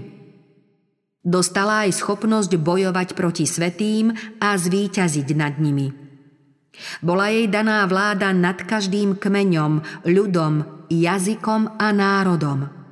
Dostala 1.25 1.89
aj 1.89 1.97
schopnosť 1.97 2.53
bojovať 2.61 3.17
proti 3.17 3.49
svetým 3.49 4.13
a 4.37 4.53
zvíťaziť 4.53 5.27
nad 5.33 5.57
nimi. 5.57 5.89
Bola 7.01 7.33
jej 7.33 7.49
daná 7.49 7.81
vláda 7.89 8.29
nad 8.29 8.61
každým 8.61 9.17
kmeňom, 9.17 10.05
ľudom, 10.05 10.85
jazykom 10.93 11.81
a 11.81 11.87
národom– 11.89 12.69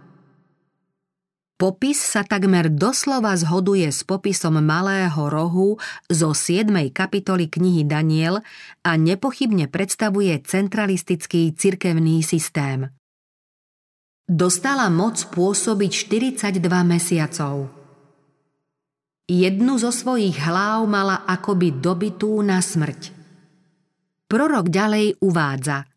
Popis 1.63 1.96
sa 1.96 2.27
takmer 2.27 2.67
doslova 2.67 3.32
zhoduje 3.39 3.88
s 3.88 4.03
popisom 4.03 4.60
malého 4.60 5.32
rohu 5.32 5.79
zo 6.12 6.36
7. 6.36 6.67
kapitoly 6.91 7.48
knihy 7.48 7.88
Daniel 7.88 8.43
a 8.84 9.00
nepochybne 9.00 9.71
predstavuje 9.71 10.43
centralistický 10.43 11.56
cirkevný 11.56 12.19
systém. 12.19 12.91
Dostala 14.28 14.91
moc 14.91 15.23
pôsobiť 15.32 15.91
42 16.52 16.60
mesiacov. 16.84 17.71
Jednu 19.32 19.80
zo 19.80 19.95
svojich 19.95 20.36
hlav 20.43 20.84
mala 20.84 21.23
akoby 21.23 21.80
dobitú 21.80 22.43
na 22.43 22.60
smrť. 22.60 23.15
Prorok 24.28 24.67
ďalej 24.67 25.15
uvádza 25.23 25.88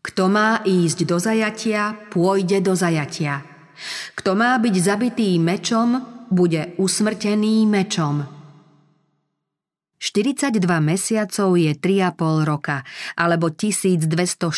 Kto 0.00 0.24
má 0.32 0.64
ísť 0.64 1.04
do 1.04 1.20
zajatia, 1.20 2.08
pôjde 2.08 2.64
do 2.64 2.72
zajatia– 2.72 3.44
kto 4.14 4.38
má 4.38 4.56
byť 4.60 4.74
zabitý 4.78 5.36
mečom, 5.42 6.02
bude 6.30 6.74
usmrtený 6.80 7.66
mečom. 7.68 8.44
42 10.04 10.60
mesiacov 10.84 11.56
je 11.56 11.72
3,5 11.72 12.44
roka, 12.44 12.84
alebo 13.16 13.48
1260 13.48 14.52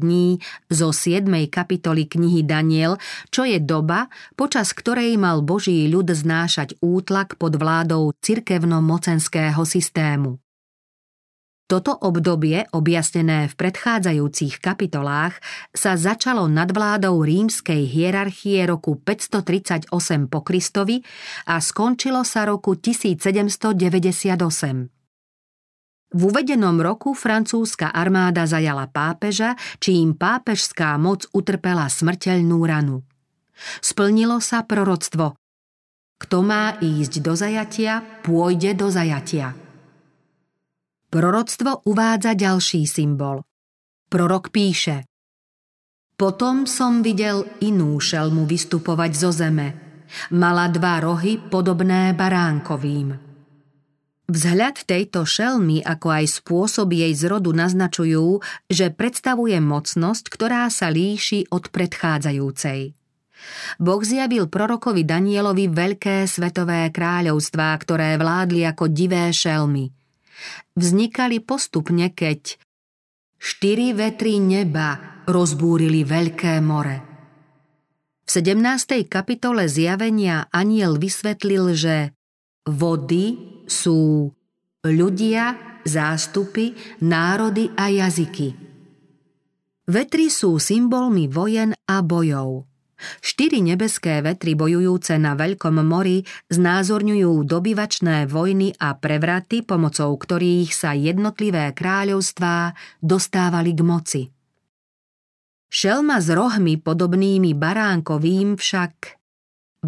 dní 0.00 0.40
zo 0.72 0.88
7. 0.96 1.28
kapitoly 1.52 2.08
knihy 2.08 2.40
Daniel, 2.40 2.96
čo 3.28 3.44
je 3.44 3.60
doba, 3.60 4.08
počas 4.32 4.72
ktorej 4.72 5.20
mal 5.20 5.44
Boží 5.44 5.84
ľud 5.92 6.08
znášať 6.08 6.80
útlak 6.80 7.36
pod 7.36 7.60
vládou 7.60 8.16
cirkevno-mocenského 8.24 9.60
systému. 9.60 10.41
Toto 11.72 11.96
obdobie, 11.96 12.68
objasnené 12.76 13.48
v 13.48 13.56
predchádzajúcich 13.56 14.60
kapitolách, 14.60 15.40
sa 15.72 15.96
začalo 15.96 16.44
nad 16.44 16.68
vládou 16.68 17.24
rímskej 17.24 17.88
hierarchie 17.88 18.68
roku 18.68 19.00
538 19.00 19.88
po 20.28 20.44
Kristovi 20.44 21.00
a 21.48 21.56
skončilo 21.64 22.28
sa 22.28 22.44
roku 22.44 22.76
1798. 22.76 23.72
V 26.12 26.20
uvedenom 26.20 26.76
roku 26.76 27.16
francúzska 27.16 27.88
armáda 27.88 28.44
zajala 28.44 28.92
pápeža, 28.92 29.56
čím 29.80 30.12
pápežská 30.12 31.00
moc 31.00 31.24
utrpela 31.32 31.88
smrteľnú 31.88 32.60
ranu. 32.68 33.00
Splnilo 33.80 34.44
sa 34.44 34.60
proroctvo. 34.68 35.40
Kto 36.20 36.36
má 36.44 36.76
ísť 36.84 37.24
do 37.24 37.32
zajatia, 37.32 38.04
pôjde 38.20 38.76
do 38.76 38.92
zajatia. 38.92 39.61
Proroctvo 41.12 41.84
uvádza 41.84 42.32
ďalší 42.32 42.88
symbol. 42.88 43.44
Prorok 44.08 44.48
píše 44.48 45.04
Potom 46.16 46.64
som 46.64 47.04
videl 47.04 47.44
inú 47.60 48.00
šelmu 48.00 48.48
vystupovať 48.48 49.12
zo 49.12 49.28
zeme. 49.28 49.76
Mala 50.32 50.72
dva 50.72 51.04
rohy 51.04 51.36
podobné 51.36 52.16
baránkovým. 52.16 53.12
Vzhľad 54.24 54.88
tejto 54.88 55.28
šelmy, 55.28 55.84
ako 55.84 56.08
aj 56.16 56.24
spôsob 56.32 56.96
jej 56.96 57.12
zrodu 57.12 57.52
naznačujú, 57.52 58.40
že 58.72 58.88
predstavuje 58.88 59.60
mocnosť, 59.60 60.32
ktorá 60.32 60.72
sa 60.72 60.88
líši 60.88 61.52
od 61.52 61.68
predchádzajúcej. 61.68 62.96
Boh 63.76 64.00
zjavil 64.00 64.48
prorokovi 64.48 65.04
Danielovi 65.04 65.68
veľké 65.68 66.24
svetové 66.24 66.88
kráľovstvá, 66.88 67.68
ktoré 67.84 68.16
vládli 68.16 68.64
ako 68.64 68.88
divé 68.88 69.28
šelmy– 69.28 69.92
vznikali 70.74 71.42
postupne, 71.42 72.10
keď 72.12 72.56
štyri 73.36 73.92
vetry 73.92 74.38
neba 74.38 75.22
rozbúrili 75.26 76.02
veľké 76.06 76.58
more. 76.62 76.96
V 78.22 78.28
17. 78.30 79.10
kapitole 79.10 79.66
zjavenia 79.66 80.48
aniel 80.54 80.96
vysvetlil, 80.96 81.74
že 81.74 81.96
vody 82.64 83.58
sú 83.66 84.30
ľudia, 84.86 85.78
zástupy, 85.82 86.74
národy 87.02 87.70
a 87.74 87.90
jazyky. 87.90 88.54
Vetry 89.90 90.30
sú 90.30 90.62
symbolmi 90.62 91.26
vojen 91.26 91.74
a 91.90 92.00
bojov. 92.00 92.71
Štyri 93.20 93.62
nebeské 93.62 94.22
vetry 94.22 94.54
bojujúce 94.58 95.18
na 95.18 95.38
Veľkom 95.38 95.82
mori 95.82 96.26
znázorňujú 96.50 97.44
dobyvačné 97.46 98.26
vojny 98.26 98.74
a 98.78 98.98
prevraty, 98.98 99.62
pomocou 99.62 100.14
ktorých 100.14 100.70
sa 100.74 100.94
jednotlivé 100.94 101.70
kráľovstvá 101.74 102.74
dostávali 103.02 103.72
k 103.74 103.80
moci. 103.82 104.22
Šelma 105.72 106.20
s 106.20 106.28
rohmi 106.28 106.76
podobnými 106.76 107.56
baránkovým 107.56 108.60
však 108.60 109.16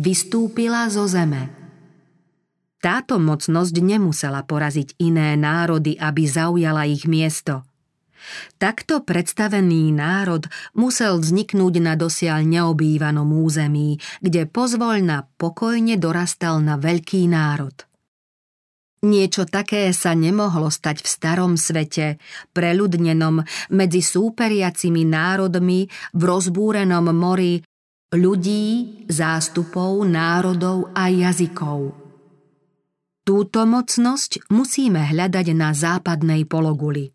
vystúpila 0.00 0.88
zo 0.88 1.04
zeme. 1.04 1.52
Táto 2.80 3.16
mocnosť 3.16 3.74
nemusela 3.80 4.44
poraziť 4.44 5.00
iné 5.00 5.36
národy, 5.36 5.96
aby 5.96 6.22
zaujala 6.24 6.88
ich 6.88 7.04
miesto– 7.04 7.60
Takto 8.58 9.02
predstavený 9.02 9.92
národ 9.94 10.46
musel 10.76 11.20
vzniknúť 11.20 11.74
na 11.80 11.94
dosiaľ 11.98 12.44
neobývanom 12.44 13.26
území, 13.28 13.98
kde 14.20 14.48
pozvoľna 14.48 15.28
pokojne 15.40 15.96
dorastal 15.96 16.60
na 16.60 16.80
veľký 16.80 17.28
národ. 17.28 17.74
Niečo 19.04 19.44
také 19.44 19.92
sa 19.92 20.16
nemohlo 20.16 20.72
stať 20.72 21.04
v 21.04 21.08
starom 21.08 21.60
svete, 21.60 22.16
preľudnenom 22.56 23.44
medzi 23.76 24.00
súperiacimi 24.00 25.04
národmi 25.04 25.84
v 26.16 26.22
rozbúrenom 26.24 27.12
mori 27.12 27.60
ľudí, 28.16 29.04
zástupov, 29.04 30.08
národov 30.08 30.88
a 30.96 31.12
jazykov. 31.12 31.92
Túto 33.24 33.60
mocnosť 33.64 34.48
musíme 34.52 35.00
hľadať 35.00 35.46
na 35.52 35.76
západnej 35.76 36.48
pologuli. 36.48 37.12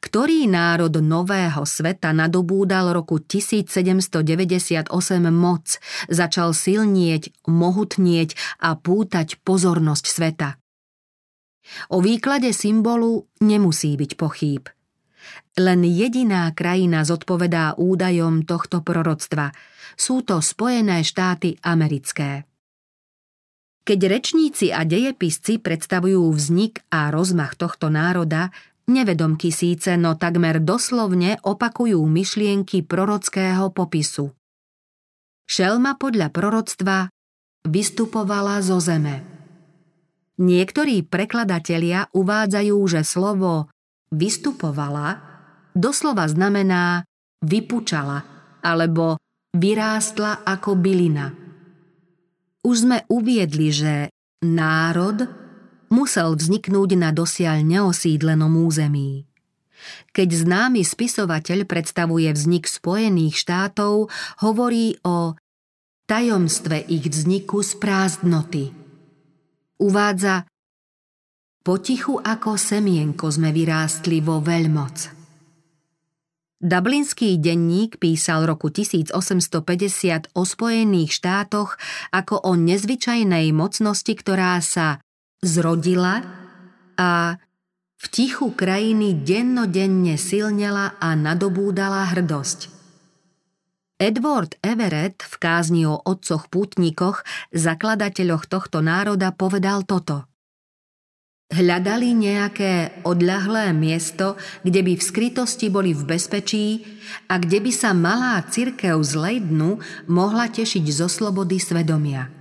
Ktorý 0.00 0.48
národ 0.48 0.96
nového 1.04 1.60
sveta 1.68 2.16
nadobúdal 2.16 2.96
roku 2.96 3.20
1798 3.20 4.88
moc, 5.28 5.76
začal 6.08 6.56
silnieť, 6.56 7.44
mohutnieť 7.44 8.32
a 8.64 8.80
pútať 8.80 9.36
pozornosť 9.44 10.04
sveta. 10.08 10.56
O 11.92 12.00
výklade 12.00 12.50
symbolu 12.56 13.28
nemusí 13.44 13.94
byť 13.94 14.10
pochýb. 14.16 14.72
Len 15.60 15.84
jediná 15.84 16.48
krajina 16.56 17.04
zodpovedá 17.04 17.76
údajom 17.76 18.48
tohto 18.48 18.80
proroctva. 18.80 19.52
Sú 19.94 20.24
to 20.24 20.40
Spojené 20.40 21.04
štáty 21.04 21.60
americké. 21.60 22.48
Keď 23.80 24.00
rečníci 24.06 24.70
a 24.70 24.86
dejepisci 24.86 25.58
predstavujú 25.58 26.30
vznik 26.30 26.84
a 26.94 27.10
rozmach 27.10 27.58
tohto 27.58 27.90
národa, 27.90 28.54
Nevedomky 28.90 29.54
síce, 29.54 29.94
no 29.94 30.18
takmer 30.18 30.58
doslovne 30.58 31.38
opakujú 31.46 32.02
myšlienky 32.02 32.82
prorockého 32.82 33.70
popisu. 33.70 34.34
Šelma 35.46 35.94
podľa 35.94 36.34
proroctva 36.34 37.06
vystupovala 37.70 38.58
zo 38.66 38.82
zeme. 38.82 39.22
Niektorí 40.42 41.06
prekladatelia 41.06 42.10
uvádzajú, 42.10 42.76
že 42.90 43.06
slovo 43.06 43.70
vystupovala 44.10 45.22
doslova 45.70 46.26
znamená 46.26 47.06
vypučala 47.46 48.26
alebo 48.58 49.22
vyrástla 49.54 50.42
ako 50.42 50.74
bylina. 50.74 51.30
Už 52.66 52.90
sme 52.90 53.06
uviedli, 53.06 53.70
že 53.70 54.10
národ 54.42 55.30
musel 55.90 56.38
vzniknúť 56.38 56.90
na 56.96 57.10
dosiaľ 57.10 57.66
neosídlenom 57.66 58.54
území. 58.64 59.26
Keď 60.14 60.28
známy 60.46 60.86
spisovateľ 60.86 61.66
predstavuje 61.66 62.30
vznik 62.30 62.70
Spojených 62.70 63.36
štátov, 63.36 64.08
hovorí 64.44 64.96
o 65.02 65.34
tajomstve 66.06 66.84
ich 66.90 67.06
vzniku 67.06 67.62
z 67.62 67.72
prázdnoty. 67.78 68.64
Uvádza, 69.80 70.44
potichu 71.64 72.20
ako 72.20 72.60
semienko 72.60 73.32
sme 73.32 73.54
vyrástli 73.54 74.20
vo 74.20 74.44
veľmoc. 74.44 75.16
Dublinský 76.60 77.40
denník 77.40 77.96
písal 77.96 78.44
roku 78.44 78.68
1850 78.68 80.36
o 80.36 80.44
Spojených 80.44 81.16
štátoch 81.16 81.80
ako 82.12 82.36
o 82.44 82.52
nezvyčajnej 82.52 83.48
mocnosti, 83.56 84.12
ktorá 84.12 84.60
sa 84.60 85.00
zrodila 85.40 86.20
a 87.00 87.40
v 88.00 88.06
tichu 88.08 88.52
krajiny 88.56 89.12
dennodenne 89.24 90.16
silnela 90.16 90.96
a 91.00 91.16
nadobúdala 91.16 92.08
hrdosť. 92.12 92.72
Edward 94.00 94.56
Everett 94.64 95.20
v 95.20 95.34
kázni 95.36 95.84
o 95.84 96.00
otcoch 96.00 96.48
pútnikoch, 96.48 97.20
zakladateľoch 97.52 98.48
tohto 98.48 98.80
národa, 98.80 99.28
povedal 99.36 99.84
toto. 99.84 100.24
Hľadali 101.52 102.16
nejaké 102.16 103.04
odľahlé 103.04 103.76
miesto, 103.76 104.40
kde 104.64 104.80
by 104.86 104.92
v 104.96 105.02
skrytosti 105.02 105.68
boli 105.68 105.92
v 105.92 106.16
bezpečí 106.16 106.86
a 107.28 107.36
kde 107.36 107.60
by 107.60 107.72
sa 107.74 107.92
malá 107.92 108.40
cirkev 108.48 109.02
z 109.04 109.12
Lejdnu 109.18 109.82
mohla 110.08 110.48
tešiť 110.48 110.84
zo 110.88 111.10
slobody 111.10 111.60
svedomia. 111.60 112.39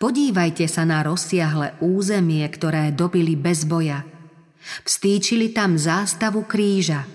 Podívajte 0.00 0.68
sa 0.68 0.84
na 0.84 1.02
rozsiahle 1.04 1.76
územie, 1.80 2.48
ktoré 2.48 2.92
dobili 2.92 3.36
bez 3.36 3.64
boja. 3.68 4.04
Vstýčili 4.82 5.54
tam 5.54 5.78
zástavu 5.78 6.44
kríža. 6.44 7.06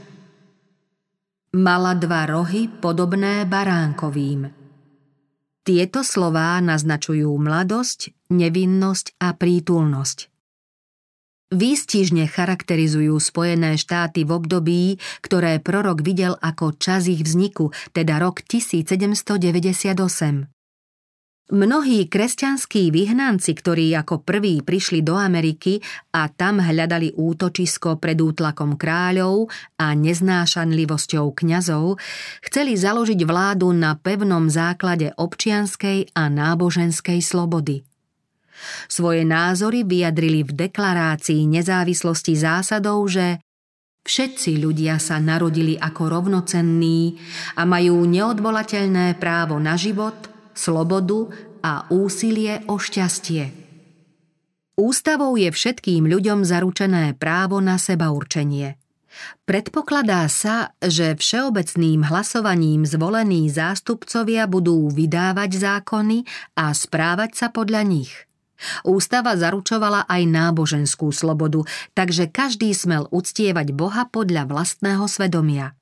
Mala 1.51 1.93
dva 1.99 2.31
rohy 2.31 2.71
podobné 2.71 3.43
baránkovým. 3.43 4.47
Tieto 5.61 6.01
slová 6.01 6.57
naznačujú 6.63 7.37
mladosť, 7.37 8.31
nevinnosť 8.33 9.19
a 9.19 9.35
prítulnosť. 9.35 10.31
Výstižne 11.51 12.31
charakterizujú 12.31 13.19
Spojené 13.19 13.75
štáty 13.75 14.23
v 14.23 14.31
období, 14.31 14.95
ktoré 15.19 15.59
prorok 15.59 15.99
videl 15.99 16.39
ako 16.39 16.79
čas 16.79 17.11
ich 17.11 17.27
vzniku, 17.27 17.75
teda 17.91 18.23
rok 18.23 18.39
1798. 18.47 20.60
Mnohí 21.51 22.07
kresťanskí 22.07 22.95
vyhnanci, 22.95 23.51
ktorí 23.51 23.91
ako 23.99 24.23
prví 24.23 24.63
prišli 24.63 25.03
do 25.03 25.19
Ameriky 25.19 25.83
a 26.15 26.31
tam 26.31 26.63
hľadali 26.63 27.11
útočisko 27.19 27.99
pred 27.99 28.15
útlakom 28.15 28.79
kráľov 28.79 29.51
a 29.75 29.91
neznášanlivosťou 29.91 31.27
kňazov, 31.35 31.99
chceli 32.47 32.79
založiť 32.79 33.19
vládu 33.27 33.67
na 33.75 33.99
pevnom 33.99 34.47
základe 34.47 35.11
občianskej 35.11 36.15
a 36.15 36.31
náboženskej 36.31 37.19
slobody. 37.19 37.83
Svoje 38.87 39.27
názory 39.27 39.83
vyjadrili 39.83 40.47
v 40.47 40.55
deklarácii 40.55 41.51
nezávislosti 41.51 42.31
zásadou, 42.39 43.03
že 43.11 43.43
Všetci 44.01 44.57
ľudia 44.57 44.97
sa 44.97 45.21
narodili 45.21 45.77
ako 45.77 46.09
rovnocenní 46.09 47.21
a 47.53 47.69
majú 47.69 48.01
neodvolateľné 48.09 49.13
právo 49.21 49.61
na 49.61 49.77
život, 49.77 50.30
slobodu 50.53 51.31
a 51.61 51.85
úsilie 51.93 52.63
o 52.67 52.77
šťastie. 52.77 53.51
Ústavou 54.79 55.37
je 55.37 55.51
všetkým 55.53 56.09
ľuďom 56.09 56.41
zaručené 56.41 57.13
právo 57.13 57.61
na 57.61 57.77
seba 57.77 58.09
určenie. 58.09 58.81
Predpokladá 59.43 60.23
sa, 60.31 60.71
že 60.79 61.19
všeobecným 61.19 62.07
hlasovaním 62.07 62.87
zvolení 62.87 63.51
zástupcovia 63.51 64.47
budú 64.47 64.87
vydávať 64.87 65.51
zákony 65.59 66.23
a 66.55 66.71
správať 66.71 67.31
sa 67.35 67.47
podľa 67.51 67.83
nich. 67.83 68.11
Ústava 68.87 69.35
zaručovala 69.35 70.05
aj 70.07 70.21
náboženskú 70.31 71.09
slobodu, 71.11 71.65
takže 71.97 72.29
každý 72.29 72.71
smel 72.71 73.09
uctievať 73.11 73.73
Boha 73.73 74.07
podľa 74.07 74.47
vlastného 74.47 75.03
svedomia. 75.09 75.75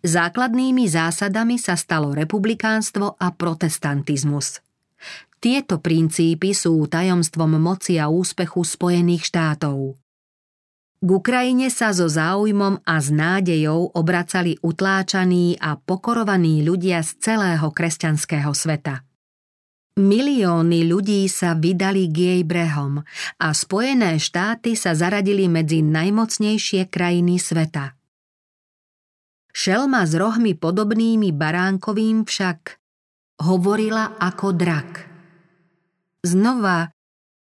Základnými 0.00 0.88
zásadami 0.88 1.56
sa 1.60 1.76
stalo 1.76 2.14
republikánstvo 2.16 3.18
a 3.18 3.30
protestantizmus. 3.34 4.60
Tieto 5.40 5.80
princípy 5.80 6.52
sú 6.52 6.84
tajomstvom 6.84 7.56
moci 7.56 7.96
a 7.96 8.12
úspechu 8.12 8.60
Spojených 8.60 9.32
štátov. 9.32 9.96
K 11.00 11.08
Ukrajine 11.08 11.72
sa 11.72 11.96
so 11.96 12.12
záujmom 12.12 12.84
a 12.84 13.00
s 13.00 13.08
nádejou 13.08 13.96
obracali 13.96 14.60
utláčaní 14.60 15.56
a 15.56 15.80
pokorovaní 15.80 16.60
ľudia 16.60 17.00
z 17.00 17.16
celého 17.24 17.72
kresťanského 17.72 18.52
sveta. 18.52 19.00
Milióny 19.96 20.84
ľudí 20.84 21.24
sa 21.32 21.56
vydali 21.56 22.04
k 22.12 22.16
jej 22.36 22.42
brehom 22.44 23.00
a 23.40 23.48
Spojené 23.56 24.20
štáty 24.20 24.76
sa 24.76 24.92
zaradili 24.92 25.48
medzi 25.48 25.80
najmocnejšie 25.80 26.92
krajiny 26.92 27.40
sveta. 27.40 27.96
Šelma 29.50 30.06
s 30.06 30.14
rohmi 30.14 30.54
podobnými 30.54 31.34
baránkovým 31.34 32.22
však 32.22 32.78
hovorila 33.42 34.20
ako 34.20 34.54
drak. 34.54 34.90
Znova 36.20 36.92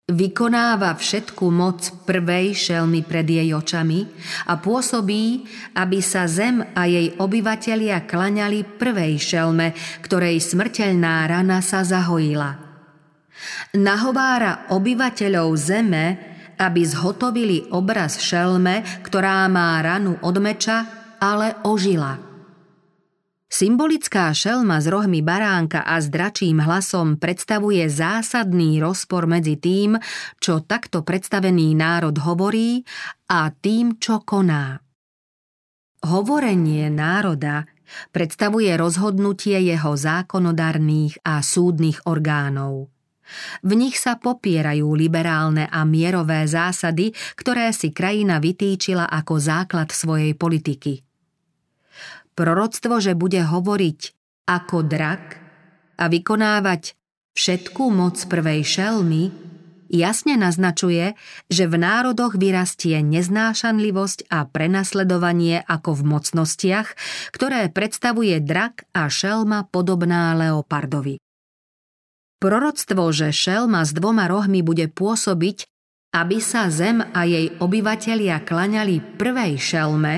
vykonáva 0.06 0.94
všetku 0.94 1.50
moc 1.50 1.82
prvej 2.06 2.54
šelmy 2.54 3.02
pred 3.02 3.26
jej 3.26 3.50
očami 3.50 4.06
a 4.46 4.54
pôsobí, 4.58 5.46
aby 5.74 5.98
sa 5.98 6.30
zem 6.30 6.62
a 6.62 6.86
jej 6.86 7.14
obyvatelia 7.18 8.06
klaňali 8.06 8.78
prvej 8.78 9.18
šelme, 9.18 9.74
ktorej 10.02 10.38
smrteľná 10.42 11.26
rana 11.26 11.58
sa 11.58 11.82
zahojila. 11.82 12.54
Nahovára 13.76 14.70
obyvateľov 14.72 15.48
zeme, 15.58 16.04
aby 16.56 16.80
zhotovili 16.86 17.68
obraz 17.74 18.16
šelme, 18.22 19.02
ktorá 19.04 19.44
má 19.50 19.76
ranu 19.84 20.16
od 20.24 20.36
meča 20.40 20.95
ale 21.20 21.58
ožila. 21.64 22.18
Symbolická 23.46 24.34
šelma 24.34 24.82
s 24.82 24.90
rohmi 24.90 25.22
baránka 25.22 25.86
a 25.86 26.02
s 26.02 26.10
dračím 26.10 26.58
hlasom 26.58 27.14
predstavuje 27.14 27.86
zásadný 27.86 28.82
rozpor 28.82 29.30
medzi 29.30 29.54
tým, 29.54 29.96
čo 30.42 30.66
takto 30.66 31.06
predstavený 31.06 31.78
národ 31.78 32.18
hovorí 32.26 32.82
a 33.30 33.54
tým, 33.54 34.02
čo 34.02 34.26
koná. 34.26 34.82
Hovorenie 36.02 36.90
národa 36.90 37.70
predstavuje 38.10 38.74
rozhodnutie 38.74 39.62
jeho 39.62 39.94
zákonodárnych 39.94 41.22
a 41.22 41.38
súdnych 41.38 42.02
orgánov. 42.10 42.95
V 43.62 43.72
nich 43.74 43.98
sa 43.98 44.16
popierajú 44.16 44.86
liberálne 44.94 45.66
a 45.66 45.82
mierové 45.82 46.46
zásady, 46.46 47.12
ktoré 47.34 47.74
si 47.74 47.90
krajina 47.90 48.38
vytýčila 48.38 49.06
ako 49.10 49.34
základ 49.42 49.90
svojej 49.90 50.32
politiky. 50.38 51.02
Proroctvo, 52.36 53.00
že 53.00 53.16
bude 53.16 53.40
hovoriť 53.40 54.00
ako 54.46 54.84
drak 54.84 55.24
a 55.96 56.04
vykonávať 56.06 56.94
všetkú 57.32 57.88
moc 57.90 58.20
prvej 58.28 58.62
šelmy, 58.62 59.32
jasne 59.88 60.36
naznačuje, 60.36 61.16
že 61.48 61.64
v 61.66 61.76
národoch 61.80 62.36
vyrastie 62.36 63.00
neznášanlivosť 63.02 64.28
a 64.28 64.44
prenasledovanie 64.44 65.64
ako 65.64 65.96
v 65.96 66.02
mocnostiach, 66.12 66.88
ktoré 67.32 67.72
predstavuje 67.72 68.38
drak 68.44 68.84
a 68.92 69.08
šelma 69.08 69.66
podobná 69.72 70.36
leopardovi. 70.36 71.25
Proroctvo, 72.36 73.08
že 73.16 73.32
šelma 73.32 73.88
s 73.88 73.96
dvoma 73.96 74.28
rohmi 74.28 74.60
bude 74.60 74.92
pôsobiť, 74.92 75.64
aby 76.16 76.36
sa 76.40 76.68
zem 76.68 77.00
a 77.00 77.24
jej 77.24 77.52
obyvatelia 77.60 78.44
klaňali 78.44 79.20
prvej 79.20 79.56
šelme, 79.56 80.14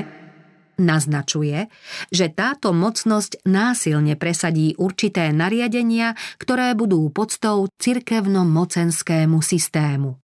naznačuje, 0.78 1.66
že 2.14 2.30
táto 2.30 2.70
mocnosť 2.70 3.42
násilne 3.46 4.14
presadí 4.14 4.78
určité 4.78 5.34
nariadenia, 5.34 6.14
ktoré 6.38 6.72
budú 6.78 7.10
podstou 7.10 7.66
cirkevno-mocenskému 7.82 9.42
systému. 9.42 10.18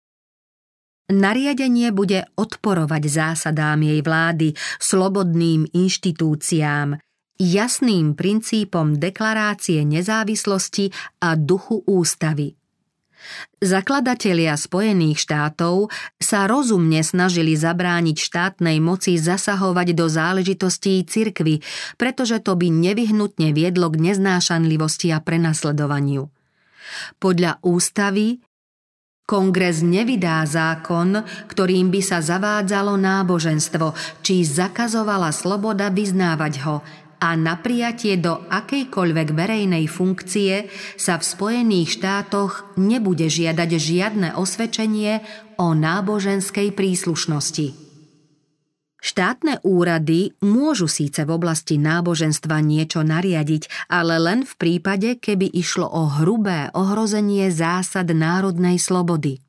Nariadenie 1.12 1.92
bude 1.92 2.24
odporovať 2.40 3.02
zásadám 3.05 3.85
jej 3.85 4.00
vlády, 4.00 4.57
slobodným 4.81 5.68
inštitúciám, 5.72 6.96
jasným 7.40 8.16
princípom 8.18 8.96
deklarácie 8.96 9.84
nezávislosti 9.86 10.92
a 11.22 11.36
duchu 11.38 11.80
ústavy. 11.86 12.56
Zakladatelia 13.62 14.58
Spojených 14.58 15.22
štátov 15.22 15.94
sa 16.18 16.50
rozumne 16.50 17.06
snažili 17.06 17.54
zabrániť 17.54 18.16
štátnej 18.18 18.82
moci 18.82 19.14
zasahovať 19.14 19.94
do 19.94 20.10
záležitostí 20.10 21.06
cirkvy, 21.06 21.62
pretože 21.94 22.42
to 22.42 22.58
by 22.58 22.66
nevyhnutne 22.66 23.54
viedlo 23.54 23.94
k 23.94 24.10
neznášanlivosti 24.10 25.14
a 25.14 25.22
prenasledovaniu. 25.22 26.26
Podľa 27.22 27.62
ústavy 27.62 28.42
Kongres 29.22 29.86
nevydá 29.86 30.42
zákon, 30.42 31.22
ktorým 31.46 31.94
by 31.94 32.00
sa 32.02 32.18
zavádzalo 32.18 32.98
náboženstvo, 32.98 33.94
či 34.20 34.42
zakazovala 34.42 35.30
sloboda 35.30 35.94
vyznávať 35.94 36.54
ho, 36.66 36.82
a 37.22 37.38
na 37.38 37.54
prijatie 37.54 38.18
do 38.18 38.42
akejkoľvek 38.50 39.28
verejnej 39.30 39.87
funkcie 39.87 40.66
sa 40.98 41.22
v 41.22 41.24
Spojených 41.24 42.02
štátoch 42.02 42.74
nebude 42.74 43.30
žiadať 43.30 43.70
žiadne 43.78 44.28
osvedčenie 44.35 45.22
o 45.62 45.70
náboženskej 45.70 46.74
príslušnosti. 46.74 47.78
Štátne 49.02 49.58
úrady 49.66 50.35
môžu 50.46 50.87
síce 50.87 51.26
v 51.26 51.35
oblasti 51.35 51.74
náboženstva 51.74 52.62
niečo 52.62 53.02
nariadiť, 53.02 53.90
ale 53.90 54.18
len 54.18 54.46
v 54.46 54.54
prípade, 54.58 55.18
keby 55.18 55.50
išlo 55.50 55.90
o 55.90 56.06
hrubé 56.22 56.70
ohrozenie 56.74 57.50
zásad 57.50 58.11
národnej 58.14 58.78
slobody. 58.78 59.42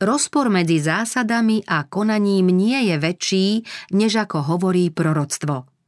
Rozpor 0.00 0.48
medzi 0.48 0.80
zásadami 0.80 1.68
a 1.68 1.84
konaním 1.84 2.48
nie 2.48 2.88
je 2.88 2.96
väčší, 2.96 3.46
než 3.92 4.24
ako 4.24 4.56
hovorí 4.56 4.88
proroctvo. 4.88 5.79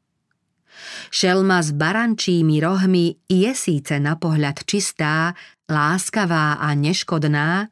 Šelma 1.10 1.62
s 1.62 1.70
barančími 1.72 2.58
rohmi 2.60 3.16
je 3.28 3.52
síce 3.54 3.96
na 4.00 4.16
pohľad 4.16 4.64
čistá, 4.66 5.32
láskavá 5.70 6.60
a 6.60 6.72
neškodná, 6.76 7.70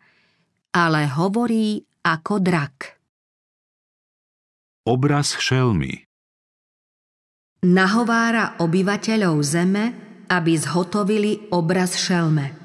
ale 0.70 1.00
hovorí 1.10 1.82
ako 2.06 2.34
drak. 2.40 3.00
Obraz 4.88 5.36
šelmy 5.36 6.08
Nahovára 7.60 8.56
obyvateľov 8.56 9.36
zeme, 9.44 9.84
aby 10.32 10.56
zhotovili 10.56 11.52
obraz 11.52 11.92
šelme. 11.92 12.56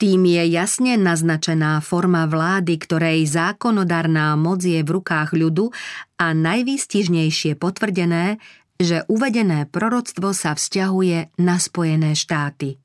Tým 0.00 0.24
je 0.28 0.44
jasne 0.52 0.96
naznačená 0.96 1.80
forma 1.84 2.24
vlády, 2.24 2.76
ktorej 2.80 3.24
zákonodárná 3.28 4.32
moc 4.36 4.64
je 4.64 4.80
v 4.80 4.90
rukách 5.00 5.36
ľudu 5.36 5.72
a 6.16 6.32
najvýstižnejšie 6.32 7.56
potvrdené, 7.56 8.40
že 8.80 9.04
uvedené 9.12 9.68
proroctvo 9.68 10.32
sa 10.32 10.56
vzťahuje 10.56 11.36
na 11.36 11.60
Spojené 11.60 12.16
štáty. 12.16 12.80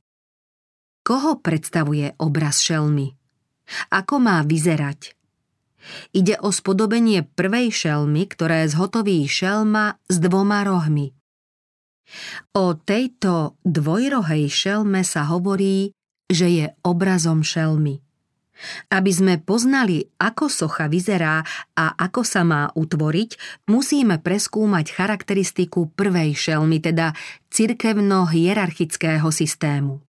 Koho 1.08 1.40
predstavuje 1.40 2.20
obraz 2.20 2.60
šelmy? 2.60 3.16
Ako 3.96 4.20
má 4.20 4.44
vyzerať? 4.44 5.16
Ide 6.12 6.36
o 6.42 6.50
spodobenie 6.52 7.24
prvej 7.24 7.72
šelmy, 7.72 8.26
ktoré 8.28 8.66
zhotoví 8.68 9.24
šelma 9.26 9.98
s 10.10 10.18
dvoma 10.20 10.66
rohmi. 10.66 11.14
O 12.54 12.78
tejto 12.78 13.58
dvojrohej 13.66 14.46
šelme 14.50 15.02
sa 15.02 15.26
hovorí, 15.30 15.94
že 16.30 16.48
je 16.50 16.66
obrazom 16.86 17.42
šelmy. 17.42 18.05
Aby 18.90 19.12
sme 19.12 19.34
poznali, 19.38 20.08
ako 20.18 20.48
socha 20.48 20.88
vyzerá 20.88 21.44
a 21.76 21.86
ako 21.96 22.22
sa 22.24 22.42
má 22.48 22.72
utvoriť, 22.74 23.64
musíme 23.70 24.20
preskúmať 24.20 24.96
charakteristiku 24.96 25.92
prvej 25.94 26.34
šelmy, 26.34 26.82
teda 26.82 27.14
cirkevno-hierarchického 27.52 29.28
systému. 29.32 30.06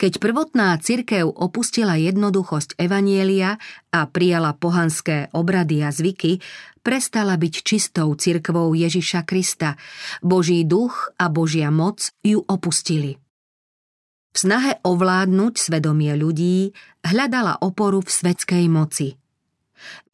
Keď 0.00 0.16
prvotná 0.16 0.72
cirkev 0.80 1.28
opustila 1.28 1.92
jednoduchosť 2.00 2.80
Evanielia 2.80 3.60
a 3.92 4.08
prijala 4.08 4.56
pohanské 4.56 5.28
obrady 5.36 5.84
a 5.84 5.92
zvyky, 5.92 6.40
prestala 6.80 7.36
byť 7.36 7.54
čistou 7.60 8.08
cirkvou 8.16 8.72
Ježiša 8.72 9.28
Krista. 9.28 9.76
Boží 10.24 10.64
duch 10.64 11.12
a 11.20 11.28
Božia 11.28 11.68
moc 11.68 12.16
ju 12.24 12.40
opustili. 12.48 13.19
V 14.30 14.36
snahe 14.36 14.78
ovládnuť 14.86 15.54
svedomie 15.58 16.14
ľudí 16.14 16.70
hľadala 17.02 17.58
oporu 17.60 17.98
v 18.02 18.10
svetskej 18.10 18.64
moci. 18.70 19.18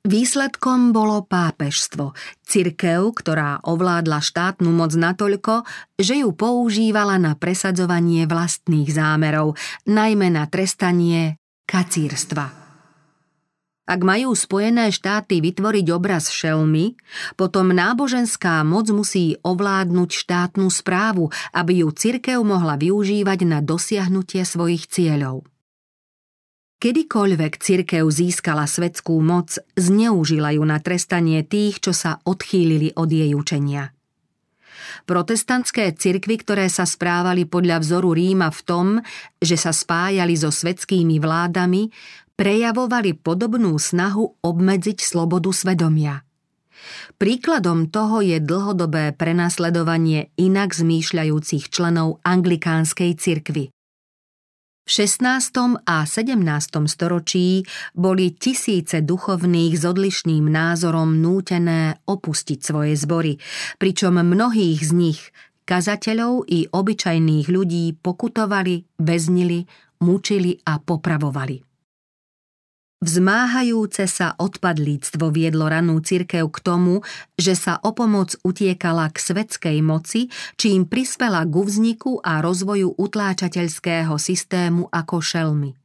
Výsledkom 0.06 0.94
bolo 0.94 1.26
pápežstvo, 1.26 2.14
cirkev, 2.46 3.10
ktorá 3.10 3.58
ovládla 3.66 4.22
štátnu 4.22 4.70
moc 4.70 4.94
natoľko, 4.94 5.66
že 5.98 6.22
ju 6.22 6.30
používala 6.30 7.18
na 7.18 7.34
presadzovanie 7.34 8.30
vlastných 8.30 8.86
zámerov, 8.86 9.58
najmä 9.82 10.30
na 10.30 10.46
trestanie 10.46 11.42
kacírstva. 11.66 12.65
Ak 13.86 14.02
majú 14.02 14.34
Spojené 14.34 14.90
štáty 14.90 15.38
vytvoriť 15.38 15.86
obraz 15.94 16.26
šelmy, 16.34 16.98
potom 17.38 17.70
náboženská 17.70 18.66
moc 18.66 18.90
musí 18.90 19.38
ovládnuť 19.46 20.10
štátnu 20.10 20.66
správu, 20.66 21.30
aby 21.54 21.86
ju 21.86 21.94
cirkev 21.94 22.42
mohla 22.42 22.74
využívať 22.74 23.46
na 23.46 23.62
dosiahnutie 23.62 24.42
svojich 24.42 24.90
cieľov. 24.90 25.46
Kedykoľvek 26.82 27.62
cirkev 27.62 28.10
získala 28.10 28.66
svetskú 28.66 29.22
moc, 29.22 29.54
zneužila 29.78 30.58
ju 30.58 30.66
na 30.66 30.82
trestanie 30.82 31.46
tých, 31.46 31.78
čo 31.78 31.94
sa 31.94 32.18
odchýlili 32.26 32.92
od 32.98 33.08
jej 33.08 33.32
učenia. 33.38 33.94
Protestantské 35.06 35.94
cirkvy, 35.94 36.42
ktoré 36.42 36.66
sa 36.66 36.82
správali 36.82 37.46
podľa 37.46 37.80
vzoru 37.80 38.12
Ríma 38.12 38.50
v 38.50 38.60
tom, 38.66 38.86
že 39.38 39.54
sa 39.54 39.70
spájali 39.70 40.34
so 40.34 40.50
svetskými 40.50 41.22
vládami, 41.22 41.88
prejavovali 42.36 43.16
podobnú 43.16 43.74
snahu 43.80 44.44
obmedziť 44.44 44.98
slobodu 45.00 45.50
svedomia. 45.50 46.22
Príkladom 47.16 47.88
toho 47.88 48.20
je 48.20 48.36
dlhodobé 48.38 49.16
prenasledovanie 49.16 50.28
inak 50.36 50.76
zmýšľajúcich 50.76 51.72
členov 51.72 52.20
anglikánskej 52.22 53.16
cirkvy. 53.16 53.72
V 54.86 54.90
16. 54.94 55.82
a 55.82 56.06
17. 56.06 56.38
storočí 56.86 57.66
boli 57.90 58.38
tisíce 58.38 59.02
duchovných 59.02 59.74
s 59.74 59.82
odlišným 59.82 60.46
názorom 60.46 61.18
nútené 61.18 61.98
opustiť 62.06 62.58
svoje 62.62 62.94
zbory, 62.94 63.34
pričom 63.82 64.14
mnohých 64.22 64.86
z 64.86 64.92
nich, 64.94 65.20
kazateľov 65.66 66.46
i 66.46 66.70
obyčajných 66.70 67.50
ľudí, 67.50 67.98
pokutovali, 67.98 69.02
väznili, 69.02 69.66
mučili 70.06 70.62
a 70.62 70.78
popravovali. 70.78 71.65
Vzmáhajúce 73.04 74.08
sa 74.08 74.32
odpadlíctvo 74.40 75.28
viedlo 75.28 75.68
ranú 75.68 76.00
cirkev 76.00 76.48
k 76.48 76.58
tomu, 76.64 77.04
že 77.36 77.52
sa 77.52 77.76
o 77.84 77.92
pomoc 77.92 78.32
utiekala 78.40 79.12
k 79.12 79.20
svetskej 79.20 79.84
moci, 79.84 80.32
čím 80.56 80.88
prispela 80.88 81.44
ku 81.44 81.60
vzniku 81.60 82.24
a 82.24 82.40
rozvoju 82.40 82.96
utláčateľského 82.96 84.16
systému 84.16 84.88
ako 84.88 85.16
šelmy. 85.20 85.76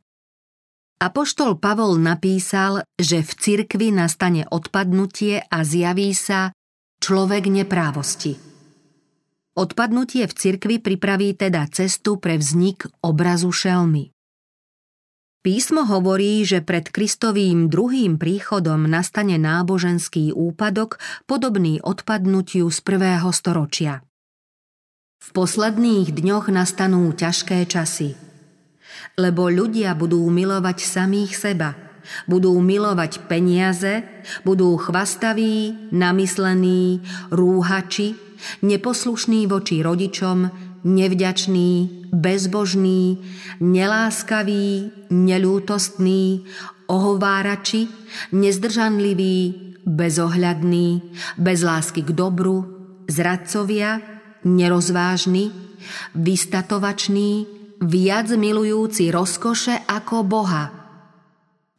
Apoštol 1.04 1.60
Pavol 1.60 2.00
napísal, 2.00 2.88
že 2.95 3.26
v 3.26 3.32
cirkvi 3.36 3.91
nastane 3.91 4.47
odpadnutie 4.47 5.43
a 5.52 5.67
zjaví 5.67 6.15
sa 6.15 6.56
človek 7.04 7.52
neprávosti. 7.52 8.39
Odpadnutie 9.52 10.30
v 10.30 10.34
cirkvi 10.38 10.80
pripraví 10.80 11.36
teda 11.36 11.67
cestu 11.67 12.15
pre 12.21 12.39
vznik 12.39 12.88
obrazu 13.04 13.52
šelmy. 13.52 14.15
Písmo 15.41 15.89
hovorí, 15.89 16.45
že 16.45 16.62
pred 16.62 16.86
Kristovým 16.86 17.65
druhým 17.65 18.21
príchodom 18.21 18.86
nastane 18.86 19.41
náboženský 19.41 20.38
úpadok 20.38 21.01
podobný 21.25 21.82
odpadnutiu 21.82 22.69
z 22.69 22.80
prvého 22.86 23.25
storočia. 23.34 24.06
V 25.17 25.30
posledných 25.34 26.13
dňoch 26.13 26.54
nastanú 26.54 27.10
ťažké 27.17 27.65
časy, 27.65 28.13
lebo 29.17 29.49
ľudia 29.49 29.97
budú 29.97 30.21
milovať 30.30 30.77
samých 30.86 31.34
seba, 31.34 31.73
budú 32.30 32.54
milovať 32.62 33.25
peniaze, 33.25 34.06
budú 34.45 34.77
chvastaví, 34.77 35.89
namyslení, 35.89 37.01
rúhači, 37.34 38.13
neposlušní 38.62 39.49
voči 39.49 39.82
rodičom, 39.82 40.69
nevďačný, 40.84 42.06
bezbožný, 42.12 43.22
neláskavý, 43.62 44.91
nelútostný, 45.10 46.46
ohovárači, 46.89 47.88
nezdržanlivý, 48.36 49.38
bezohľadný, 49.88 51.02
bez 51.38 51.60
lásky 51.63 52.06
k 52.06 52.12
dobru, 52.12 52.65
zradcovia, 53.08 54.02
nerozvážny, 54.44 55.50
vystatovačný, 56.13 57.48
viac 57.82 58.30
milujúci 58.34 59.10
rozkoše 59.10 59.88
ako 59.89 60.22
Boha. 60.22 60.65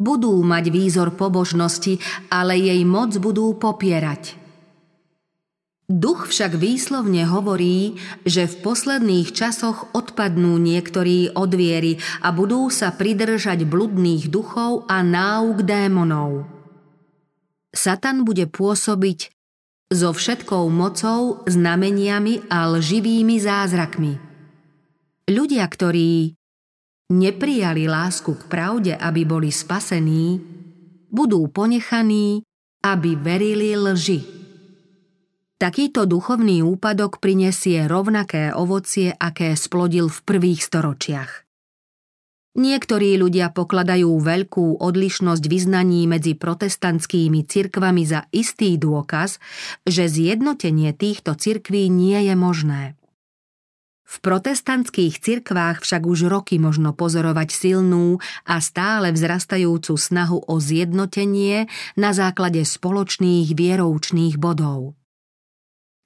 Budú 0.03 0.35
mať 0.43 0.65
výzor 0.75 1.15
pobožnosti, 1.15 2.03
ale 2.27 2.59
jej 2.59 2.83
moc 2.83 3.15
budú 3.23 3.55
popierať– 3.55 4.38
Duch 5.92 6.33
však 6.33 6.57
výslovne 6.57 7.28
hovorí, 7.28 8.00
že 8.24 8.48
v 8.48 8.64
posledných 8.64 9.28
časoch 9.37 9.92
odpadnú 9.92 10.57
niektorí 10.57 11.37
od 11.37 11.52
viery 11.52 12.00
a 12.24 12.33
budú 12.33 12.72
sa 12.72 12.96
pridržať 12.96 13.68
bludných 13.68 14.33
duchov 14.33 14.88
a 14.88 15.05
náuk 15.05 15.61
démonov. 15.61 16.48
Satan 17.76 18.24
bude 18.24 18.48
pôsobiť 18.48 19.37
so 19.92 20.16
všetkou 20.16 20.64
mocou, 20.72 21.44
znameniami 21.44 22.48
a 22.48 22.72
lživými 22.72 23.37
zázrakmi. 23.37 24.16
Ľudia, 25.28 25.68
ktorí 25.68 26.33
neprijali 27.12 27.85
lásku 27.85 28.33
k 28.33 28.42
pravde, 28.48 28.92
aby 28.96 29.28
boli 29.28 29.52
spasení, 29.52 30.40
budú 31.12 31.52
ponechaní, 31.52 32.40
aby 32.81 33.12
verili 33.12 33.76
lži. 33.76 34.41
Takýto 35.62 36.11
duchovný 36.11 36.59
úpadok 36.66 37.22
prinesie 37.22 37.87
rovnaké 37.87 38.51
ovocie, 38.51 39.14
aké 39.14 39.55
splodil 39.55 40.11
v 40.11 40.18
prvých 40.27 40.59
storočiach. 40.59 41.46
Niektorí 42.59 43.14
ľudia 43.14 43.55
pokladajú 43.55 44.11
veľkú 44.11 44.83
odlišnosť 44.83 45.44
vyznaní 45.46 46.11
medzi 46.11 46.35
protestantskými 46.35 47.46
cirkvami 47.46 48.03
za 48.03 48.27
istý 48.35 48.75
dôkaz, 48.75 49.38
že 49.87 50.11
zjednotenie 50.11 50.90
týchto 50.98 51.38
cirkví 51.38 51.87
nie 51.87 52.27
je 52.27 52.35
možné. 52.35 52.98
V 54.03 54.18
protestantských 54.18 55.22
cirkvách 55.22 55.87
však 55.87 56.03
už 56.11 56.27
roky 56.27 56.59
možno 56.59 56.90
pozorovať 56.90 57.55
silnú 57.55 58.18
a 58.51 58.59
stále 58.59 59.14
vzrastajúcu 59.14 59.94
snahu 59.94 60.42
o 60.42 60.59
zjednotenie 60.59 61.70
na 61.94 62.11
základe 62.11 62.66
spoločných 62.66 63.55
vieroučných 63.55 64.42
bodov. 64.42 64.98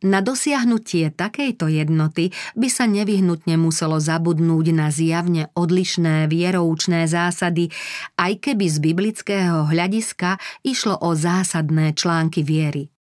Na 0.04 0.20
dosiahnutie 0.20 1.08
takejto 1.08 1.72
jednoty 1.72 2.28
by 2.52 2.68
sa 2.68 2.84
nevyhnutne 2.84 3.56
muselo 3.56 3.96
zabudnúť 3.96 4.66
na 4.76 4.92
zjavne 4.92 5.48
odlišné 5.56 6.28
vieroučné 6.28 7.08
zásady, 7.08 7.72
aj 8.20 8.44
keby 8.44 8.68
z 8.68 8.76
biblického 8.76 9.64
hľadiska 9.64 10.36
išlo 10.68 11.00
o 11.00 11.16
zásadné 11.16 11.96
články 11.96 12.44
viery. 12.44 12.92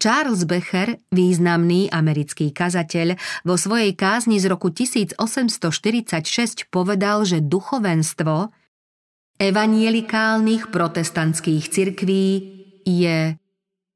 Charles 0.00 0.48
Becher, 0.48 0.98
významný 1.12 1.92
americký 1.92 2.50
kazateľ, 2.50 3.20
vo 3.44 3.54
svojej 3.54 3.92
kázni 3.92 4.40
z 4.40 4.50
roku 4.50 4.72
1846 4.72 5.20
povedal, 6.72 7.28
že 7.28 7.44
duchovenstvo 7.44 8.50
evanielikálnych 9.36 10.74
protestantských 10.74 11.64
cirkví 11.70 12.26
je 12.82 13.41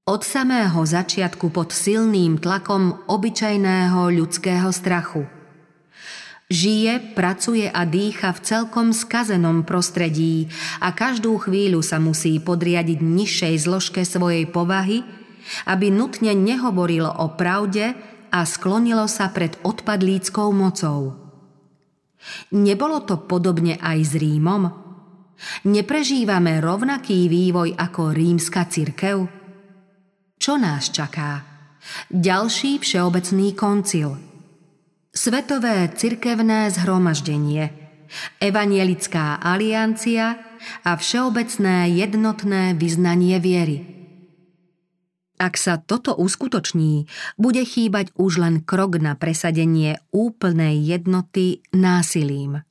od 0.07 0.23
samého 0.23 0.87
začiatku 0.87 1.51
pod 1.51 1.75
silným 1.75 2.39
tlakom 2.39 3.11
obyčajného 3.11 4.07
ľudského 4.15 4.71
strachu. 4.71 5.27
Žije, 6.47 7.19
pracuje 7.19 7.67
a 7.67 7.83
dýcha 7.83 8.31
v 8.31 8.41
celkom 8.47 8.95
skazenom 8.95 9.67
prostredí 9.67 10.47
a 10.79 10.95
každú 10.95 11.35
chvíľu 11.43 11.83
sa 11.83 11.99
musí 11.99 12.39
podriadiť 12.39 13.03
nižšej 13.03 13.55
zložke 13.67 14.07
svojej 14.07 14.47
povahy, 14.47 15.03
aby 15.67 15.91
nutne 15.91 16.39
nehovorilo 16.39 17.11
o 17.11 17.35
pravde 17.35 17.99
a 18.31 18.47
sklonilo 18.47 19.11
sa 19.11 19.35
pred 19.35 19.59
odpadlíckou 19.67 20.55
mocou. 20.55 21.19
Nebolo 22.55 23.03
to 23.03 23.27
podobne 23.27 23.75
aj 23.83 23.99
s 24.07 24.13
Rímom? 24.15 24.71
Neprežívame 25.67 26.63
rovnaký 26.63 27.27
vývoj 27.27 27.75
ako 27.75 28.15
rímska 28.15 28.71
cirkev? 28.71 29.46
Čo 30.37 30.61
nás 30.61 30.93
čaká? 30.93 31.45
Ďalší 32.13 32.83
všeobecný 32.83 33.57
koncil. 33.57 34.21
Svetové 35.15 35.89
cirkevné 35.97 36.69
zhromaždenie. 36.69 37.73
Evanielická 38.39 39.41
aliancia 39.41 40.37
a 40.85 40.91
všeobecné 40.95 41.89
jednotné 41.97 42.77
vyznanie 42.77 43.41
viery. 43.41 43.79
Ak 45.37 45.61
sa 45.61 45.77
toto 45.77 46.17
uskutoční, 46.17 47.09
bude 47.37 47.61
chýbať 47.61 48.17
už 48.17 48.41
len 48.41 48.65
krok 48.65 48.97
na 48.97 49.13
presadenie 49.17 50.01
úplnej 50.09 50.81
jednoty 50.81 51.61
násilím. 51.77 52.66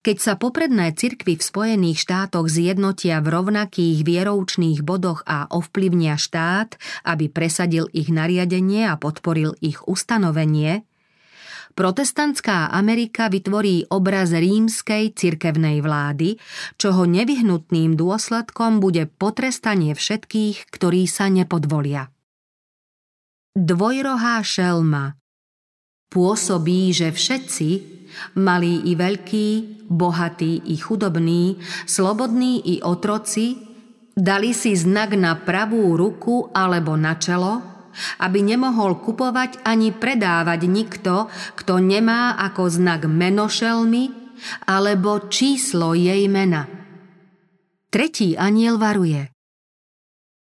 Keď 0.00 0.16
sa 0.16 0.32
popredné 0.40 0.96
cirkvy 0.96 1.36
v 1.36 1.44
Spojených 1.44 2.08
štátoch 2.08 2.48
zjednotia 2.48 3.20
v 3.20 3.36
rovnakých 3.36 4.00
vieroučných 4.00 4.80
bodoch 4.80 5.20
a 5.28 5.44
ovplyvnia 5.52 6.16
štát, 6.16 6.80
aby 7.04 7.28
presadil 7.28 7.84
ich 7.92 8.08
nariadenie 8.08 8.88
a 8.88 8.96
podporil 8.96 9.52
ich 9.60 9.84
ustanovenie, 9.84 10.88
protestantská 11.76 12.72
Amerika 12.72 13.28
vytvorí 13.28 13.92
obraz 13.92 14.32
rímskej 14.32 15.12
cirkevnej 15.12 15.84
vlády, 15.84 16.40
čoho 16.80 17.04
nevyhnutným 17.04 17.92
dôsledkom 17.92 18.80
bude 18.80 19.04
potrestanie 19.04 19.92
všetkých, 19.92 20.64
ktorí 20.72 21.04
sa 21.04 21.28
nepodvolia. 21.28 22.08
Dvojrohá 23.52 24.40
šelma 24.40 25.20
pôsobí, 26.08 26.88
že 26.96 27.12
všetci, 27.12 27.99
malí 28.38 28.90
i 28.90 28.96
veľkí, 28.96 29.48
bohatí 29.90 30.70
i 30.70 30.76
chudobní, 30.78 31.58
slobodní 31.86 32.62
i 32.62 32.74
otroci, 32.82 33.58
dali 34.14 34.54
si 34.54 34.76
znak 34.76 35.16
na 35.18 35.34
pravú 35.34 35.96
ruku 35.98 36.50
alebo 36.54 36.94
na 36.94 37.18
čelo, 37.18 37.62
aby 38.22 38.38
nemohol 38.44 39.02
kupovať 39.02 39.66
ani 39.66 39.90
predávať 39.90 40.60
nikto, 40.70 41.26
kto 41.58 41.82
nemá 41.82 42.38
ako 42.38 42.70
znak 42.70 43.06
menošelmy 43.10 44.14
alebo 44.70 45.26
číslo 45.26 45.92
jej 45.92 46.24
mena. 46.30 46.70
Tretí 47.90 48.38
aniel 48.38 48.78
varuje. 48.78 49.34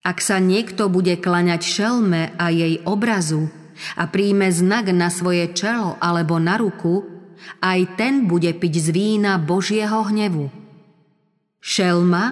Ak 0.07 0.23
sa 0.23 0.39
niekto 0.39 0.89
bude 0.89 1.19
klaňať 1.19 1.61
šelme 1.67 2.39
a 2.39 2.47
jej 2.49 2.81
obrazu 2.87 3.51
a 3.99 4.09
príjme 4.09 4.49
znak 4.49 4.89
na 4.95 5.13
svoje 5.13 5.51
čelo 5.53 5.99
alebo 6.01 6.41
na 6.41 6.57
ruku, 6.57 7.16
aj 7.63 7.81
ten 7.99 8.29
bude 8.29 8.51
piť 8.53 8.75
z 8.79 8.89
vína 8.93 9.41
Božieho 9.41 10.07
hnevu. 10.07 10.49
Šelma, 11.63 12.25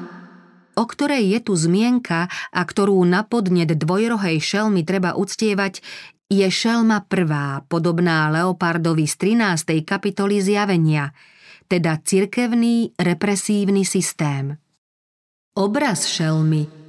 o 0.78 0.84
ktorej 0.86 1.38
je 1.38 1.40
tu 1.42 1.52
zmienka 1.58 2.30
a 2.30 2.60
ktorú 2.62 3.02
na 3.02 3.26
podnet 3.26 3.74
dvojrohej 3.74 4.38
šelmy 4.38 4.86
treba 4.86 5.18
uctievať, 5.18 5.82
je 6.30 6.46
šelma 6.48 7.06
prvá, 7.06 7.62
podobná 7.68 8.30
Leopardovi 8.32 9.06
z 9.06 9.14
13. 9.38 9.86
kapitoly 9.86 10.40
zjavenia, 10.42 11.14
teda 11.70 12.00
cirkevný 12.02 12.94
represívny 12.98 13.86
systém. 13.86 14.56
Obraz 15.54 16.10
šelmy 16.10 16.83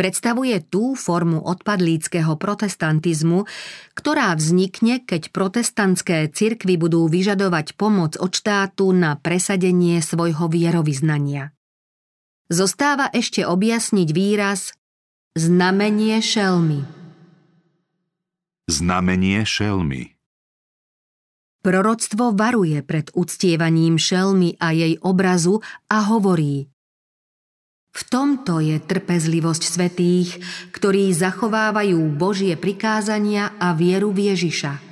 predstavuje 0.00 0.64
tú 0.64 0.96
formu 0.96 1.44
odpadlíckého 1.44 2.40
protestantizmu, 2.40 3.44
ktorá 3.92 4.32
vznikne, 4.32 5.04
keď 5.04 5.28
protestantské 5.28 6.24
cirkvy 6.32 6.80
budú 6.80 7.04
vyžadovať 7.04 7.76
pomoc 7.76 8.16
od 8.16 8.32
štátu 8.32 8.96
na 8.96 9.20
presadenie 9.20 10.00
svojho 10.00 10.48
vierovýznania. 10.48 11.52
Zostáva 12.48 13.12
ešte 13.12 13.44
objasniť 13.44 14.08
výraz 14.16 14.72
znamenie 15.36 16.16
šelmy. 16.24 16.80
Znamenie 18.72 19.44
šelmy 19.44 20.16
Proroctvo 21.60 22.32
varuje 22.32 22.80
pred 22.80 23.12
uctievaním 23.12 24.00
šelmy 24.00 24.56
a 24.56 24.72
jej 24.72 24.96
obrazu 25.04 25.60
a 25.92 26.08
hovorí 26.08 26.72
V 27.90 28.02
tomto 28.06 28.62
je 28.62 28.78
trpezlivosť 28.78 29.62
svetých, 29.66 30.38
ktorí 30.70 31.10
zachovávajú 31.10 31.98
Božie 32.14 32.54
prikázania 32.54 33.58
a 33.58 33.74
vieru 33.74 34.14
v 34.14 34.30
Ježiša. 34.30 34.90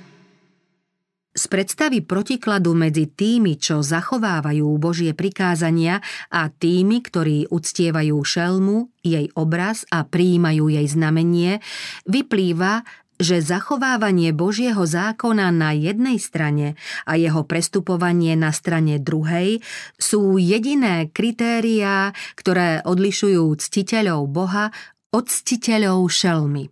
Z 1.39 1.47
predstavy 1.47 2.03
protikladu 2.03 2.75
medzi 2.75 3.07
tými, 3.07 3.55
čo 3.63 3.79
zachovávajú 3.79 4.67
Božie 4.83 5.15
prikázania 5.15 6.03
a 6.35 6.51
tými, 6.51 6.99
ktorí 6.99 7.47
uctievajú 7.47 8.19
šelmu, 8.19 8.91
jej 9.07 9.31
obraz 9.39 9.87
a 9.95 10.03
prijímajú 10.03 10.67
jej 10.67 10.87
znamenie, 10.91 11.63
vyplýva, 12.11 12.83
že 13.19 13.43
zachovávanie 13.43 14.31
Božieho 14.31 14.87
zákona 14.87 15.51
na 15.51 15.75
jednej 15.75 16.23
strane 16.23 16.79
a 17.03 17.19
jeho 17.19 17.43
prestupovanie 17.43 18.39
na 18.39 18.55
strane 18.55 19.03
druhej 19.03 19.59
sú 19.99 20.39
jediné 20.39 21.11
kritériá, 21.11 22.15
ktoré 22.39 22.81
odlišujú 22.87 23.51
ctiteľov 23.59 24.31
Boha 24.31 24.71
od 25.11 25.27
ctiteľov 25.27 26.07
šelmy. 26.09 26.71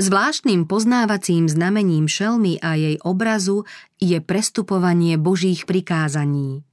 Zvláštnym 0.00 0.64
poznávacím 0.64 1.44
znamením 1.44 2.08
šelmy 2.08 2.56
a 2.64 2.72
jej 2.72 2.96
obrazu 3.04 3.68
je 4.00 4.16
prestupovanie 4.24 5.20
Božích 5.20 5.68
prikázaní. 5.68 6.64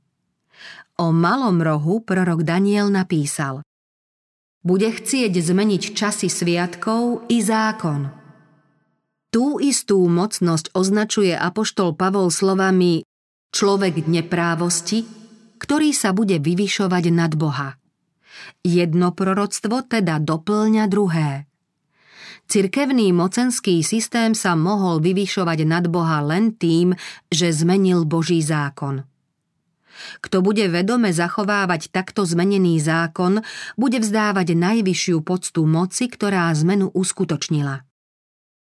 O 0.96 1.12
malom 1.12 1.60
rohu 1.60 2.00
prorok 2.00 2.48
Daniel 2.48 2.88
napísal 2.88 3.68
Bude 4.64 4.90
chcieť 4.90 5.30
zmeniť 5.30 5.84
časy 5.92 6.32
sviatkov 6.32 7.28
i 7.28 7.44
zákon. 7.44 8.17
Tú 9.38 9.62
istú 9.62 10.02
mocnosť 10.10 10.74
označuje 10.74 11.30
apoštol 11.30 11.94
Pavol 11.94 12.34
slovami 12.34 13.06
človek 13.54 14.10
neprávosti, 14.10 15.06
ktorý 15.62 15.94
sa 15.94 16.10
bude 16.10 16.42
vyvyšovať 16.42 17.14
nad 17.14 17.38
Boha. 17.38 17.78
Jedno 18.66 19.14
proroctvo 19.14 19.86
teda 19.86 20.18
doplňa 20.18 20.90
druhé– 20.90 21.30
Cirkevný 22.48 23.14
mocenský 23.14 23.84
systém 23.84 24.34
sa 24.34 24.58
mohol 24.58 25.04
vyvyšovať 25.04 25.68
nad 25.68 25.86
Boha 25.86 26.24
len 26.24 26.56
tým, 26.56 26.96
že 27.28 27.52
zmenil 27.54 28.08
Boží 28.08 28.40
zákon. 28.40 29.04
Kto 30.24 30.42
bude 30.42 30.66
vedome 30.72 31.14
zachovávať 31.14 31.92
takto 31.94 32.26
zmenený 32.26 32.82
zákon, 32.82 33.44
bude 33.78 34.00
vzdávať 34.02 34.56
najvyššiu 34.58 35.22
poctu 35.22 35.62
moci, 35.68 36.08
ktorá 36.08 36.50
zmenu 36.56 36.88
uskutočnila. 36.96 37.87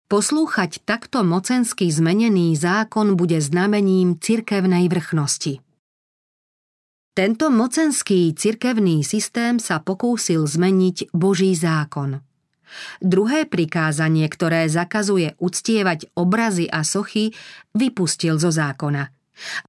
Poslúchať 0.05 0.85
takto 0.85 1.25
mocensky 1.25 1.89
zmenený 1.89 2.53
zákon 2.53 3.17
bude 3.17 3.41
znamením 3.41 4.21
cirkevnej 4.21 4.85
vrchnosti. 4.85 5.59
Tento 7.15 7.47
mocenský 7.47 8.35
cirkevný 8.35 9.01
systém 9.01 9.57
sa 9.57 9.79
pokúsil 9.79 10.45
zmeniť 10.45 11.15
Boží 11.15 11.55
zákon– 11.55 12.19
Druhé 12.99 13.45
prikázanie, 13.45 14.27
ktoré 14.27 14.67
zakazuje 14.67 15.37
uctievať 15.39 16.11
obrazy 16.17 16.67
a 16.67 16.83
sochy, 16.83 17.31
vypustil 17.77 18.41
zo 18.41 18.51
zákona. 18.51 19.13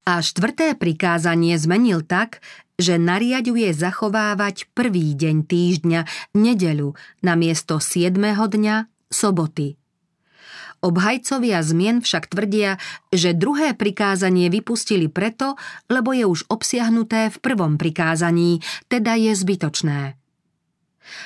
A 0.06 0.22
štvrté 0.22 0.78
prikázanie 0.78 1.58
zmenil 1.58 2.06
tak, 2.06 2.38
že 2.78 3.00
nariaduje 3.00 3.72
zachovávať 3.74 4.70
prvý 4.76 5.16
deň 5.16 5.36
týždňa, 5.48 6.00
nedeľu, 6.36 6.94
namiesto 7.24 7.80
siedmeho 7.82 8.46
dňa, 8.46 8.86
soboty. 9.10 9.74
Obhajcovia 10.86 11.66
zmien 11.66 11.98
však 11.98 12.30
tvrdia, 12.30 12.78
že 13.10 13.34
druhé 13.34 13.74
prikázanie 13.74 14.46
vypustili 14.46 15.10
preto, 15.10 15.58
lebo 15.90 16.14
je 16.14 16.22
už 16.22 16.46
obsiahnuté 16.46 17.26
v 17.34 17.36
prvom 17.42 17.74
prikázaní, 17.74 18.62
teda 18.86 19.18
je 19.18 19.34
zbytočné. 19.34 20.14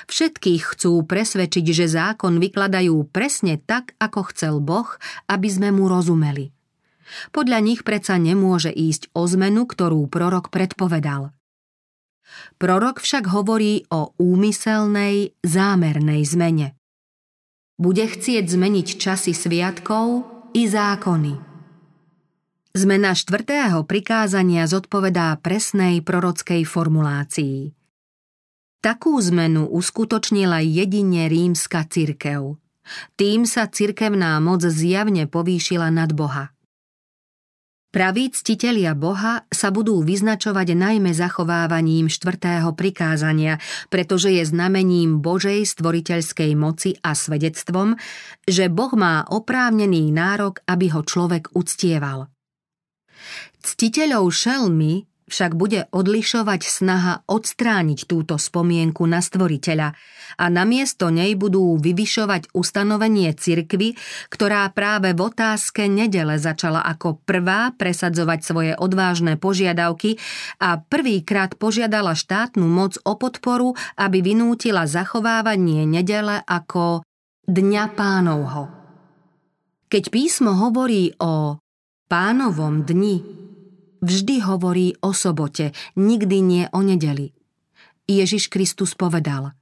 Všetkých 0.09 0.65
chcú 0.65 1.05
presvedčiť, 1.05 1.67
že 1.77 1.93
zákon 1.93 2.41
vykladajú 2.41 3.05
presne 3.13 3.61
tak, 3.61 3.93
ako 4.01 4.33
chcel 4.33 4.65
Boh, 4.65 4.89
aby 5.29 5.49
sme 5.53 5.77
mu 5.77 5.93
rozumeli. 5.93 6.57
Podľa 7.29 7.61
nich 7.61 7.85
predsa 7.85 8.17
nemôže 8.17 8.73
ísť 8.73 9.13
o 9.13 9.29
zmenu, 9.29 9.69
ktorú 9.69 10.09
prorok 10.09 10.49
predpovedal. 10.49 11.37
Prorok 12.57 13.03
však 13.05 13.29
hovorí 13.29 13.85
o 13.93 14.17
úmyselnej, 14.17 15.37
zámernej 15.45 16.25
zmene. 16.25 16.80
Bude 17.81 18.05
chcieť 18.05 18.45
zmeniť 18.45 19.01
časy 19.01 19.33
sviatkov 19.33 20.29
i 20.53 20.69
zákony. 20.69 21.49
Zmena 22.77 23.17
štvrtého 23.17 23.83
prikázania 23.89 24.69
zodpovedá 24.69 25.35
presnej 25.41 26.05
prorockej 26.05 26.69
formulácii– 26.69 27.59
Takú 28.81 29.21
zmenu 29.21 29.69
uskutočnila 29.69 30.65
jedine 30.65 31.29
rímska 31.29 31.85
cirkev. 31.85 32.57
Tým 33.13 33.45
sa 33.45 33.69
cirkevná 33.69 34.41
moc 34.41 34.65
zjavne 34.65 35.29
povýšila 35.29 35.93
nad 35.93 36.17
Boha. 36.17 36.57
Praví 37.91 38.31
ctitelia 38.31 38.95
Boha 38.95 39.51
sa 39.51 39.75
budú 39.75 40.07
vyznačovať 40.07 40.79
najmä 40.79 41.11
zachovávaním 41.11 42.07
štvrtého 42.07 42.71
prikázania, 42.79 43.59
pretože 43.91 44.31
je 44.31 44.47
znamením 44.47 45.19
Božej 45.19 45.67
stvoriteľskej 45.67 46.55
moci 46.55 46.95
a 47.03 47.19
svedectvom, 47.19 47.99
že 48.47 48.71
Boh 48.71 48.95
má 48.95 49.27
oprávnený 49.27 50.15
nárok, 50.15 50.63
aby 50.71 50.95
ho 50.95 51.03
človek 51.03 51.51
uctieval. 51.59 52.31
Ctiteľov 53.59 54.31
šelmy 54.31 55.10
však 55.31 55.55
bude 55.55 55.87
odlišovať 55.95 56.61
snaha 56.67 57.15
odstrániť 57.31 58.11
túto 58.11 58.37
spomienku 58.37 59.07
na 59.07 59.23
stvoriteľa 59.23 59.95
a 60.37 60.45
namiesto 60.51 61.09
nej 61.15 61.39
budú 61.39 61.79
vyvyšovať 61.79 62.51
ustanovenie 62.51 63.31
cirkvy, 63.33 63.95
ktorá 64.29 64.67
práve 64.75 65.15
v 65.15 65.21
otázke 65.31 65.87
nedele 65.87 66.37
začala 66.37 66.83
ako 66.83 67.23
prvá 67.23 67.71
presadzovať 67.79 68.41
svoje 68.43 68.73
odvážne 68.75 69.39
požiadavky 69.39 70.19
a 70.59 70.83
prvýkrát 70.83 71.55
požiadala 71.55 72.19
štátnu 72.19 72.67
moc 72.67 72.99
o 73.07 73.15
podporu, 73.15 73.79
aby 73.95 74.21
vynútila 74.21 74.91
zachovávanie 74.91 75.87
nedele 75.87 76.43
ako 76.45 77.07
Dňa 77.51 77.85
pánovho. 77.99 78.71
Keď 79.91 80.05
písmo 80.15 80.55
hovorí 80.55 81.11
o 81.19 81.59
pánovom 82.07 82.87
dni, 82.87 83.50
vždy 84.01 84.45
hovorí 84.45 84.97
o 85.05 85.15
sobote, 85.15 85.73
nikdy 85.97 86.37
nie 86.41 86.65
o 86.73 86.81
nedeli. 86.85 87.33
Ježiš 88.11 88.51
Kristus 88.51 88.99
povedal 88.99 89.55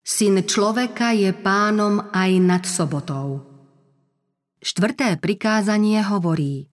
Syn 0.00 0.40
človeka 0.40 1.12
je 1.12 1.36
pánom 1.36 2.00
aj 2.16 2.30
nad 2.40 2.64
sobotou. 2.64 3.44
Štvrté 4.58 5.20
prikázanie 5.20 6.00
hovorí 6.00 6.72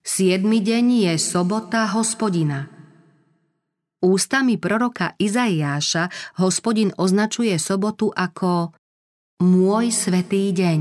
Siedmy 0.00 0.64
deň 0.64 0.86
je 1.04 1.14
sobota 1.20 1.84
hospodina. 1.92 2.72
Ústami 4.00 4.56
proroka 4.56 5.12
Izaiáša 5.20 6.08
hospodin 6.40 6.94
označuje 6.96 7.58
sobotu 7.60 8.08
ako 8.14 8.72
môj 9.44 9.92
svetý 9.92 10.54
deň. 10.54 10.80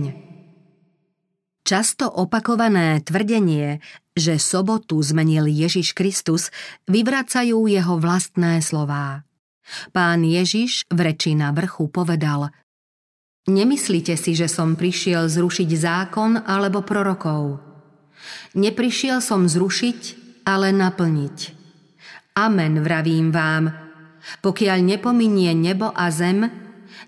Často 1.67 2.07
opakované 2.07 3.03
tvrdenie, 3.03 3.83
že 4.17 4.41
sobotu 4.41 4.97
zmenil 4.99 5.45
Ježiš 5.45 5.93
Kristus, 5.93 6.49
vyvracajú 6.89 7.69
jeho 7.69 7.95
vlastné 8.01 8.59
slová. 8.65 9.21
Pán 9.93 10.25
Ježiš 10.25 10.89
v 10.89 11.13
reči 11.13 11.37
na 11.37 11.53
vrchu 11.53 11.87
povedal 11.87 12.49
Nemyslite 13.47 14.19
si, 14.19 14.35
že 14.35 14.51
som 14.51 14.75
prišiel 14.75 15.31
zrušiť 15.31 15.69
zákon 15.71 16.43
alebo 16.43 16.83
prorokov. 16.83 17.63
Neprišiel 18.57 19.23
som 19.23 19.47
zrušiť, 19.47 19.99
ale 20.43 20.75
naplniť. 20.75 21.37
Amen, 22.35 22.83
vravím 22.83 23.31
vám. 23.31 23.71
Pokiaľ 24.43 24.83
nepominie 24.83 25.55
nebo 25.55 25.95
a 25.95 26.11
zem, 26.11 26.43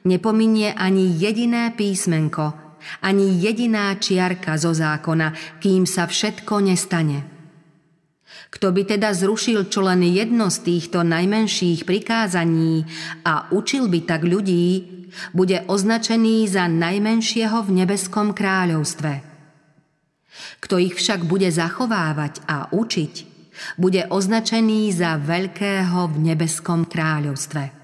nepominie 0.07 0.71
ani 0.71 1.11
jediné 1.11 1.75
písmenko– 1.75 2.55
ani 3.01 3.39
jediná 3.39 3.95
čiarka 3.95 4.55
zo 4.59 4.75
zákona, 4.75 5.59
kým 5.63 5.83
sa 5.85 6.05
všetko 6.05 6.53
nestane. 6.63 7.39
Kto 8.49 8.73
by 8.73 8.81
teda 8.97 9.13
zrušil 9.13 9.69
čo 9.69 9.85
len 9.85 10.01
jedno 10.01 10.49
z 10.49 10.57
týchto 10.65 11.05
najmenších 11.05 11.85
prikázaní 11.85 12.81
a 13.21 13.45
učil 13.53 13.85
by 13.85 13.99
tak 14.09 14.25
ľudí, 14.25 14.99
bude 15.33 15.65
označený 15.69 16.49
za 16.49 16.65
najmenšieho 16.65 17.65
v 17.65 17.69
nebeskom 17.83 18.33
kráľovstve. 18.33 19.25
Kto 20.59 20.75
ich 20.81 20.97
však 20.97 21.25
bude 21.25 21.49
zachovávať 21.49 22.41
a 22.49 22.69
učiť, 22.73 23.13
bude 23.77 24.07
označený 24.07 24.93
za 24.93 25.19
veľkého 25.19 26.09
v 26.09 26.17
nebeskom 26.31 26.87
kráľovstve. 26.87 27.78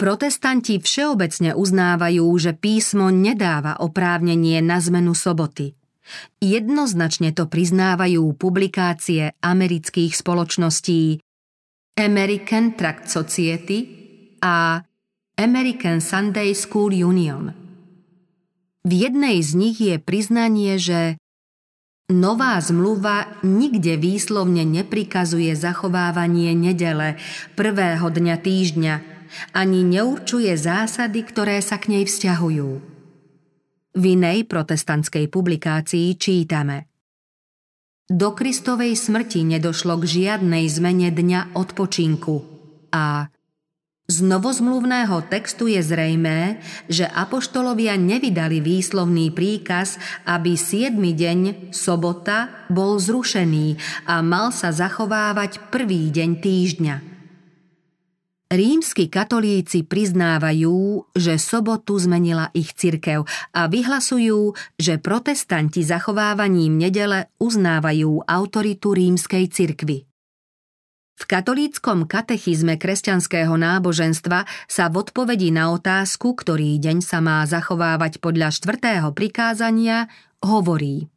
Protestanti 0.00 0.82
všeobecne 0.82 1.54
uznávajú, 1.54 2.26
že 2.40 2.52
písmo 2.56 3.12
nedáva 3.12 3.78
oprávnenie 3.78 4.58
na 4.64 4.82
zmenu 4.82 5.14
soboty. 5.14 5.78
Jednoznačne 6.42 7.30
to 7.30 7.46
priznávajú 7.46 8.34
publikácie 8.34 9.38
amerických 9.38 10.12
spoločností 10.18 11.22
American 11.94 12.74
Tract 12.74 13.06
Society 13.06 13.78
a 14.42 14.82
American 15.38 16.02
Sunday 16.02 16.52
School 16.58 16.90
Union. 16.98 17.54
V 18.82 18.92
jednej 18.92 19.38
z 19.38 19.50
nich 19.54 19.78
je 19.78 20.02
priznanie, 20.02 20.74
že 20.82 21.22
Nová 22.12 22.60
zmluva 22.60 23.40
nikde 23.40 23.96
výslovne 23.96 24.68
neprikazuje 24.68 25.56
zachovávanie 25.56 26.52
nedele, 26.52 27.16
prvého 27.56 28.04
dňa 28.12 28.36
týždňa, 28.36 28.94
ani 29.52 29.84
neurčuje 29.84 30.52
zásady, 30.54 31.24
ktoré 31.26 31.58
sa 31.60 31.76
k 31.78 31.98
nej 31.98 32.04
vzťahujú. 32.08 32.70
V 33.92 34.04
inej 34.08 34.48
protestantskej 34.48 35.28
publikácii 35.28 36.16
čítame 36.16 36.88
Do 38.08 38.32
Kristovej 38.32 38.96
smrti 38.96 39.44
nedošlo 39.44 40.00
k 40.00 40.04
žiadnej 40.08 40.64
zmene 40.68 41.12
dňa 41.12 41.52
odpočinku 41.52 42.40
a 42.92 43.28
z 44.12 44.18
novozmluvného 44.26 45.24
textu 45.30 45.70
je 45.70 45.80
zrejmé, 45.80 46.60
že 46.90 47.06
apoštolovia 47.06 47.94
nevydali 47.96 48.58
výslovný 48.60 49.30
príkaz, 49.30 49.96
aby 50.26 50.58
siedmy 50.58 51.14
deň, 51.14 51.72
sobota, 51.72 52.66
bol 52.66 52.98
zrušený 52.98 53.78
a 54.10 54.20
mal 54.20 54.50
sa 54.50 54.74
zachovávať 54.74 55.70
prvý 55.70 56.10
deň 56.10 56.30
týždňa. 56.42 57.11
Rímsky 58.52 59.08
katolíci 59.08 59.80
priznávajú, 59.80 61.08
že 61.16 61.40
sobotu 61.40 61.96
zmenila 61.96 62.52
ich 62.52 62.76
cirkev 62.76 63.24
a 63.56 63.64
vyhlasujú, 63.64 64.52
že 64.76 65.00
protestanti 65.00 65.80
zachovávaním 65.80 66.76
nedele 66.76 67.32
uznávajú 67.40 68.28
autoritu 68.28 68.92
rímskej 68.92 69.48
cirkvy. 69.48 70.04
V 71.16 71.24
katolíckom 71.24 72.04
katechizme 72.04 72.76
kresťanského 72.76 73.56
náboženstva 73.56 74.44
sa 74.68 74.84
v 74.92 75.00
odpovedi 75.00 75.48
na 75.48 75.72
otázku, 75.72 76.36
ktorý 76.36 76.76
deň 76.76 77.00
sa 77.00 77.24
má 77.24 77.40
zachovávať 77.48 78.20
podľa 78.20 78.52
štvrtého 78.52 79.16
prikázania, 79.16 80.12
hovorí 80.44 81.08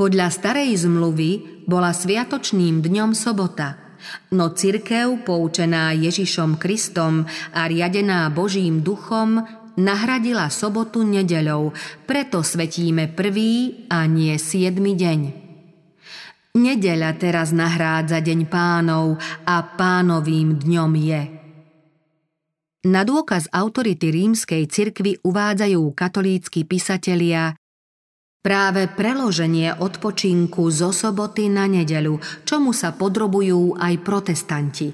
Podľa 0.00 0.32
starej 0.32 0.80
zmluvy 0.80 1.60
bola 1.68 1.92
sviatočným 1.92 2.80
dňom 2.80 3.12
sobota, 3.12 3.91
no 4.34 4.52
cirkev 4.52 5.22
poučená 5.26 5.92
Ježišom 5.94 6.56
Kristom 6.56 7.26
a 7.52 7.60
riadená 7.68 8.28
Božím 8.32 8.80
duchom 8.80 9.42
nahradila 9.76 10.52
sobotu 10.52 11.04
nedeľou, 11.04 11.72
preto 12.04 12.44
svetíme 12.44 13.12
prvý 13.12 13.86
a 13.88 14.04
nie 14.04 14.36
siedmy 14.36 14.92
deň. 14.96 15.20
Nedeľa 16.52 17.10
teraz 17.16 17.48
nahrádza 17.56 18.20
deň 18.20 18.40
pánov 18.52 19.16
a 19.48 19.56
pánovým 19.64 20.60
dňom 20.60 20.92
je. 21.00 21.22
Na 22.82 23.06
dôkaz 23.06 23.46
autority 23.54 24.10
rímskej 24.10 24.66
cirkvy 24.66 25.16
uvádzajú 25.22 25.80
katolícky 25.94 26.66
pisatelia 26.66 27.54
práve 28.42 28.90
preloženie 28.90 29.78
odpočinku 29.78 30.66
zo 30.68 30.90
soboty 30.90 31.46
na 31.46 31.70
nedeľu, 31.70 32.18
čomu 32.42 32.74
sa 32.74 32.90
podrobujú 32.90 33.78
aj 33.78 33.94
protestanti. 34.02 34.90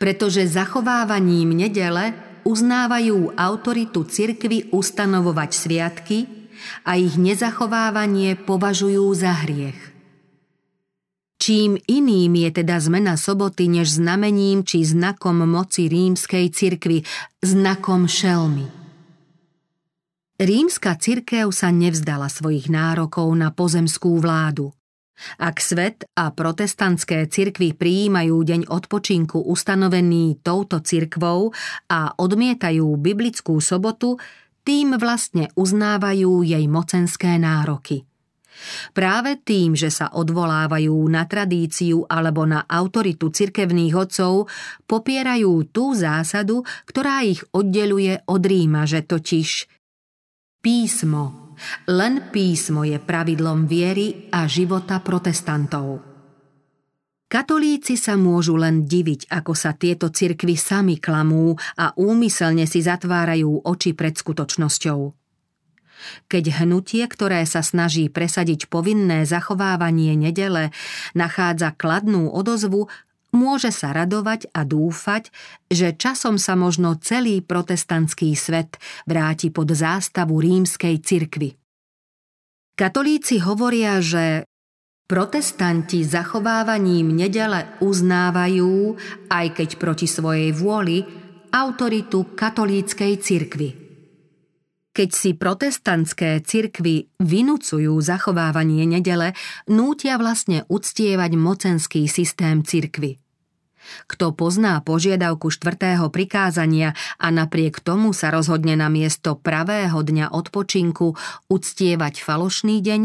Pretože 0.00 0.48
zachovávaním 0.48 1.52
nedele 1.52 2.16
uznávajú 2.42 3.36
autoritu 3.38 4.08
cirkvy 4.08 4.72
ustanovovať 4.72 5.50
sviatky 5.52 6.18
a 6.88 6.98
ich 6.98 7.14
nezachovávanie 7.20 8.34
považujú 8.40 9.06
za 9.14 9.32
hriech. 9.46 9.92
Čím 11.42 11.74
iným 11.90 12.38
je 12.38 12.50
teda 12.62 12.78
zmena 12.78 13.18
soboty 13.18 13.66
než 13.66 13.98
znamením 13.98 14.62
či 14.62 14.86
znakom 14.86 15.42
moci 15.42 15.90
rímskej 15.90 16.54
cirkvy, 16.54 17.02
znakom 17.42 18.06
šelmy. 18.06 18.81
Rímska 20.40 20.96
cirkev 20.96 21.52
sa 21.52 21.68
nevzdala 21.68 22.32
svojich 22.32 22.72
nárokov 22.72 23.28
na 23.36 23.52
pozemskú 23.52 24.16
vládu. 24.16 24.72
Ak 25.36 25.60
svet 25.60 26.08
a 26.16 26.32
protestantské 26.32 27.28
cirkvy 27.28 27.76
prijímajú 27.76 28.36
deň 28.40 28.60
odpočinku 28.72 29.44
ustanovený 29.44 30.40
touto 30.40 30.80
cirkvou 30.80 31.52
a 31.92 32.16
odmietajú 32.16 32.96
biblickú 32.96 33.60
sobotu, 33.60 34.16
tým 34.64 34.96
vlastne 34.96 35.52
uznávajú 35.52 36.42
jej 36.42 36.64
mocenské 36.64 37.36
nároky– 37.36 38.02
Práve 38.92 39.40
tým, 39.40 39.72
že 39.72 39.88
sa 39.88 40.12
odvolávajú 40.12 40.94
na 41.08 41.24
tradíciu 41.24 42.04
alebo 42.06 42.44
na 42.44 42.68
autoritu 42.68 43.32
cirkevných 43.32 43.94
odcov, 43.96 44.46
popierajú 44.84 45.72
tú 45.72 45.96
zásadu, 45.96 46.62
ktorá 46.84 47.24
ich 47.24 47.40
oddeluje 47.56 48.22
od 48.28 48.42
Ríma, 48.44 48.84
že 48.84 49.02
totiž 49.02 49.81
písmo, 50.62 51.52
len 51.90 52.30
písmo 52.30 52.86
je 52.86 53.02
pravidlom 53.02 53.66
viery 53.66 54.30
a 54.30 54.46
života 54.46 55.02
protestantov. 55.02 56.00
Katolíci 57.26 57.96
sa 57.96 58.14
môžu 58.14 58.60
len 58.60 58.84
diviť, 58.84 59.32
ako 59.32 59.56
sa 59.56 59.72
tieto 59.72 60.12
cirkvy 60.12 60.52
sami 60.54 61.00
klamú 61.00 61.56
a 61.80 61.96
úmyselne 61.96 62.68
si 62.68 62.84
zatvárajú 62.84 63.64
oči 63.64 63.96
pred 63.96 64.12
skutočnosťou. 64.12 65.00
Keď 66.28 66.44
hnutie, 66.60 67.08
ktoré 67.08 67.46
sa 67.48 67.64
snaží 67.64 68.12
presadiť 68.12 68.68
povinné 68.68 69.24
zachovávanie 69.24 70.12
nedele, 70.12 70.76
nachádza 71.16 71.72
kladnú 71.72 72.28
odozvu, 72.28 72.92
môže 73.32 73.72
sa 73.72 73.96
radovať 73.96 74.52
a 74.52 74.62
dúfať, 74.62 75.32
že 75.72 75.96
časom 75.96 76.36
sa 76.36 76.54
možno 76.54 77.00
celý 77.00 77.40
protestantský 77.40 78.36
svet 78.36 78.76
vráti 79.08 79.48
pod 79.48 79.72
zástavu 79.72 80.38
rímskej 80.38 81.00
cirkvy. 81.00 81.56
Katolíci 82.72 83.40
hovoria, 83.40 84.00
že 84.00 84.48
protestanti 85.08 86.04
zachovávaním 86.08 87.12
nedele 87.12 87.68
uznávajú, 87.84 88.96
aj 89.28 89.46
keď 89.60 89.68
proti 89.76 90.08
svojej 90.08 90.56
vôli, 90.56 91.04
autoritu 91.52 92.32
katolíckej 92.32 93.12
cirkvy. 93.20 93.81
Keď 94.92 95.08
si 95.08 95.32
protestantské 95.32 96.44
cirkvy 96.44 97.08
vynúcujú 97.16 97.96
zachovávanie 98.04 98.84
nedele, 98.84 99.32
nútia 99.64 100.20
vlastne 100.20 100.68
uctievať 100.68 101.32
mocenský 101.32 102.04
systém 102.12 102.60
cirkvy. 102.60 103.16
Kto 104.06 104.36
pozná 104.36 104.78
požiadavku 104.84 105.48
štvrtého 105.48 106.06
prikázania 106.12 106.94
a 107.18 107.32
napriek 107.32 107.80
tomu 107.80 108.12
sa 108.14 108.30
rozhodne 108.30 108.78
na 108.78 108.92
miesto 108.92 109.34
pravého 109.34 109.96
dňa 109.96 110.30
odpočinku 110.30 111.16
uctievať 111.50 112.22
falošný 112.22 112.78
deň, 112.78 113.02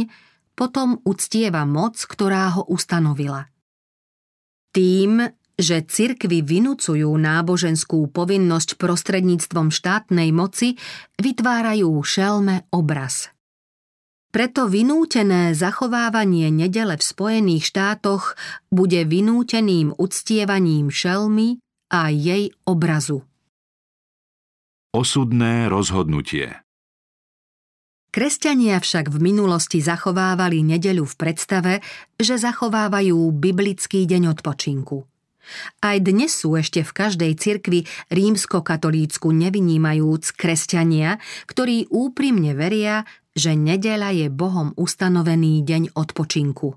potom 0.53 1.01
uctieva 1.07 1.63
moc, 1.63 1.97
ktorá 2.03 2.59
ho 2.59 2.67
ustanovila. 2.67 3.49
Tým 4.75 5.23
že 5.57 5.81
cirkvy 5.81 6.45
vynúcujú 6.45 7.09
náboženskú 7.17 8.13
povinnosť 8.13 8.77
prostredníctvom 8.77 9.73
štátnej 9.73 10.29
moci, 10.29 10.77
vytvárajú 11.17 11.89
šelme 12.05 12.69
obraz. 12.69 13.33
Preto 14.29 14.69
vynútené 14.69 15.57
zachovávanie 15.57 16.53
nedele 16.53 16.93
v 16.93 17.03
Spojených 17.03 17.73
štátoch 17.73 18.37
bude 18.69 19.01
vynúteným 19.01 19.97
uctievaním 19.97 20.93
šelmy 20.93 21.57
a 21.89 22.13
jej 22.13 22.53
obrazu. 22.69 23.25
Osudné 24.93 25.65
rozhodnutie 25.73 26.53
Kresťania 28.13 28.77
však 28.77 29.09
v 29.09 29.17
minulosti 29.19 29.81
zachovávali 29.81 30.61
nedeľu 30.61 31.05
v 31.05 31.15
predstave, 31.17 31.73
že 32.17 32.37
zachovávajú 32.37 33.17
biblický 33.33 34.05
deň 34.05 34.37
odpočinku– 34.37 35.01
aj 35.79 35.97
dnes 36.03 36.31
sú 36.35 36.59
ešte 36.59 36.83
v 36.83 36.91
každej 36.91 37.31
cirkvi 37.39 37.79
rímsko-katolícku 38.11 39.31
nevynímajúc 39.31 40.35
kresťania, 40.35 41.23
ktorí 41.47 41.87
úprimne 41.87 42.51
veria, 42.53 43.07
že 43.37 43.55
nedeľa 43.55 44.11
je 44.13 44.27
Bohom 44.33 44.73
ustanovený 44.75 45.63
deň 45.63 45.95
odpočinku. 45.95 46.75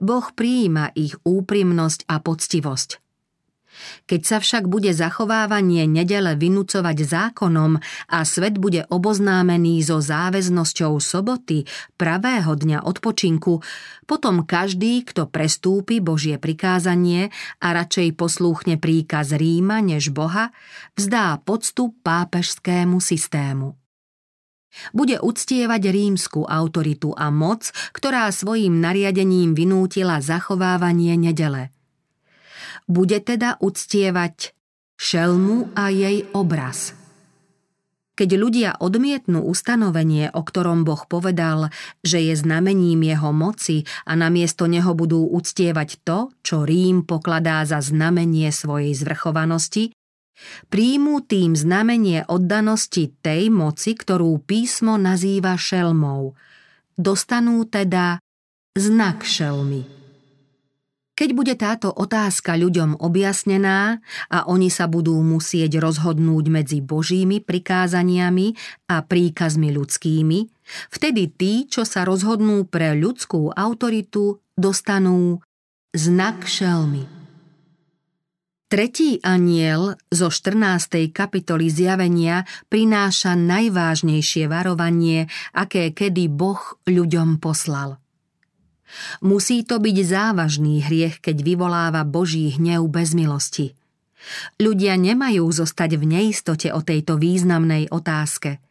Boh 0.00 0.26
prijíma 0.34 0.96
ich 0.96 1.14
úprimnosť 1.22 2.10
a 2.10 2.18
poctivosť. 2.18 3.03
Keď 4.06 4.20
sa 4.22 4.36
však 4.38 4.70
bude 4.70 4.94
zachovávanie 4.94 5.84
nedele 5.90 6.38
vynúcovať 6.38 6.96
zákonom 7.04 7.82
a 8.08 8.18
svet 8.22 8.56
bude 8.62 8.86
oboznámený 8.88 9.82
so 9.82 9.98
záväznosťou 9.98 11.02
soboty, 11.02 11.66
pravého 11.98 12.54
dňa 12.54 12.86
odpočinku, 12.86 13.60
potom 14.04 14.46
každý, 14.46 15.02
kto 15.02 15.26
prestúpi 15.26 15.98
Božie 15.98 16.38
prikázanie 16.38 17.34
a 17.58 17.74
radšej 17.74 18.14
poslúchne 18.14 18.78
príkaz 18.78 19.34
Ríma 19.34 19.82
než 19.82 20.14
Boha, 20.14 20.54
vzdá 20.94 21.40
poctu 21.42 21.96
pápežskému 22.04 23.02
systému. 23.02 23.74
Bude 24.90 25.22
uctievať 25.22 25.82
rímsku 25.90 26.46
autoritu 26.50 27.14
a 27.14 27.30
moc, 27.30 27.70
ktorá 27.94 28.26
svojim 28.34 28.82
nariadením 28.82 29.54
vynútila 29.54 30.18
zachovávanie 30.18 31.14
nedele. 31.14 31.73
Bude 32.84 33.18
teda 33.20 33.56
uctievať 33.60 34.52
šelmu 35.00 35.72
a 35.74 35.88
jej 35.88 36.28
obraz– 36.32 36.90
keď 38.14 38.30
ľudia 38.38 38.70
odmietnú 38.78 39.42
ustanovenie, 39.42 40.30
o 40.30 40.46
ktorom 40.46 40.86
Boh 40.86 41.02
povedal, 41.10 41.74
že 42.06 42.22
je 42.22 42.38
znamením 42.38 43.02
jeho 43.02 43.34
moci 43.34 43.82
a 44.06 44.14
namiesto 44.14 44.70
neho 44.70 44.94
budú 44.94 45.26
uctievať 45.34 45.90
to, 46.06 46.30
čo 46.46 46.62
Rím 46.62 47.02
pokladá 47.02 47.66
za 47.66 47.82
znamenie 47.82 48.54
svojej 48.54 48.94
zvrchovanosti, 48.94 49.90
príjmú 50.70 51.26
tým 51.26 51.58
znamenie 51.58 52.22
oddanosti 52.30 53.10
tej 53.18 53.50
moci, 53.50 53.98
ktorú 53.98 54.46
písmo 54.46 54.94
nazýva 54.94 55.58
šelmou. 55.58 56.38
Dostanú 56.94 57.66
teda 57.66 58.22
znak 58.78 59.26
šelmy. 59.26 60.03
Keď 61.14 61.30
bude 61.30 61.54
táto 61.54 61.94
otázka 61.94 62.58
ľuďom 62.58 62.98
objasnená 62.98 64.02
a 64.34 64.38
oni 64.50 64.66
sa 64.66 64.90
budú 64.90 65.14
musieť 65.22 65.78
rozhodnúť 65.78 66.44
medzi 66.50 66.78
Božími 66.82 67.38
prikázaniami 67.38 68.58
a 68.90 68.98
príkazmi 68.98 69.70
ľudskými, 69.70 70.38
vtedy 70.90 71.30
tí, 71.30 71.70
čo 71.70 71.86
sa 71.86 72.02
rozhodnú 72.02 72.66
pre 72.66 72.98
ľudskú 72.98 73.54
autoritu, 73.54 74.42
dostanú 74.58 75.38
znak 75.94 76.50
šelmy. 76.50 77.06
Tretí 78.66 79.22
aniel 79.22 79.94
zo 80.10 80.34
14. 80.34 81.14
kapitoly 81.14 81.70
zjavenia 81.70 82.42
prináša 82.66 83.38
najvážnejšie 83.38 84.50
varovanie, 84.50 85.30
aké 85.54 85.94
kedy 85.94 86.26
Boh 86.26 86.58
ľuďom 86.90 87.38
poslal– 87.38 88.02
Musí 89.22 89.64
to 89.66 89.80
byť 89.80 89.96
závažný 90.04 90.84
hriech, 90.84 91.18
keď 91.22 91.36
vyvoláva 91.42 92.02
Boží 92.06 92.54
hnev 92.54 92.86
bez 92.90 93.12
milosti. 93.12 93.74
Ľudia 94.56 94.96
nemajú 94.96 95.44
zostať 95.44 96.00
v 96.00 96.04
neistote 96.04 96.72
o 96.72 96.80
tejto 96.80 97.20
významnej 97.20 97.92
otázke. 97.92 98.62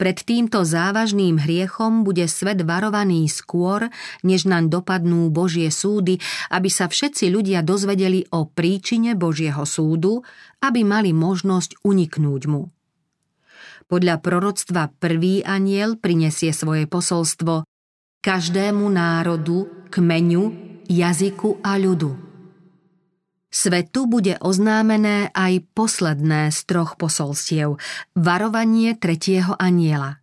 Pred 0.00 0.18
týmto 0.24 0.64
závažným 0.64 1.36
hriechom 1.36 2.00
bude 2.00 2.24
svet 2.24 2.64
varovaný 2.64 3.28
skôr, 3.28 3.92
než 4.24 4.48
nám 4.48 4.72
dopadnú 4.72 5.28
Božie 5.28 5.68
súdy, 5.68 6.16
aby 6.48 6.72
sa 6.72 6.88
všetci 6.88 7.28
ľudia 7.28 7.60
dozvedeli 7.60 8.24
o 8.32 8.48
príčine 8.48 9.12
Božieho 9.12 9.68
súdu, 9.68 10.24
aby 10.64 10.88
mali 10.88 11.12
možnosť 11.12 11.84
uniknúť 11.84 12.42
mu. 12.48 12.72
Podľa 13.88 14.20
proroctva 14.20 14.92
prvý 15.00 15.40
aniel 15.44 15.96
prinesie 15.96 16.52
svoje 16.52 16.84
posolstvo 16.88 17.67
každému 18.20 18.86
národu, 18.90 19.88
kmeňu, 19.88 20.44
jazyku 20.88 21.62
a 21.62 21.78
ľudu. 21.78 22.28
Svetu 23.48 24.04
bude 24.04 24.36
oznámené 24.44 25.32
aj 25.32 25.64
posledné 25.72 26.52
z 26.52 26.58
troch 26.68 27.00
posolstiev, 27.00 27.80
varovanie 28.12 28.92
tretieho 28.92 29.56
aniela. 29.56 30.20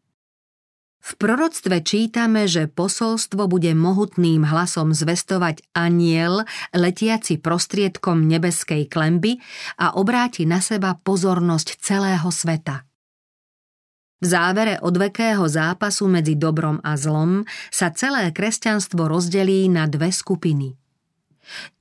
V 1.05 1.11
proroctve 1.21 1.85
čítame, 1.85 2.49
že 2.49 2.65
posolstvo 2.65 3.45
bude 3.45 3.77
mohutným 3.77 4.41
hlasom 4.41 4.89
zvestovať 4.89 5.61
aniel 5.77 6.49
letiaci 6.73 7.37
prostriedkom 7.37 8.25
nebeskej 8.25 8.89
klemby 8.89 9.37
a 9.77 9.93
obráti 9.93 10.49
na 10.49 10.65
seba 10.65 10.97
pozornosť 10.97 11.77
celého 11.77 12.25
sveta. 12.33 12.89
V 14.23 14.25
závere 14.25 14.79
odvekého 14.79 15.43
zápasu 15.45 16.07
medzi 16.07 16.39
dobrom 16.39 16.79
a 16.81 16.95
zlom 16.95 17.43
sa 17.67 17.91
celé 17.91 18.31
kresťanstvo 18.31 19.11
rozdelí 19.11 19.67
na 19.67 19.91
dve 19.91 20.09
skupiny. 20.09 20.79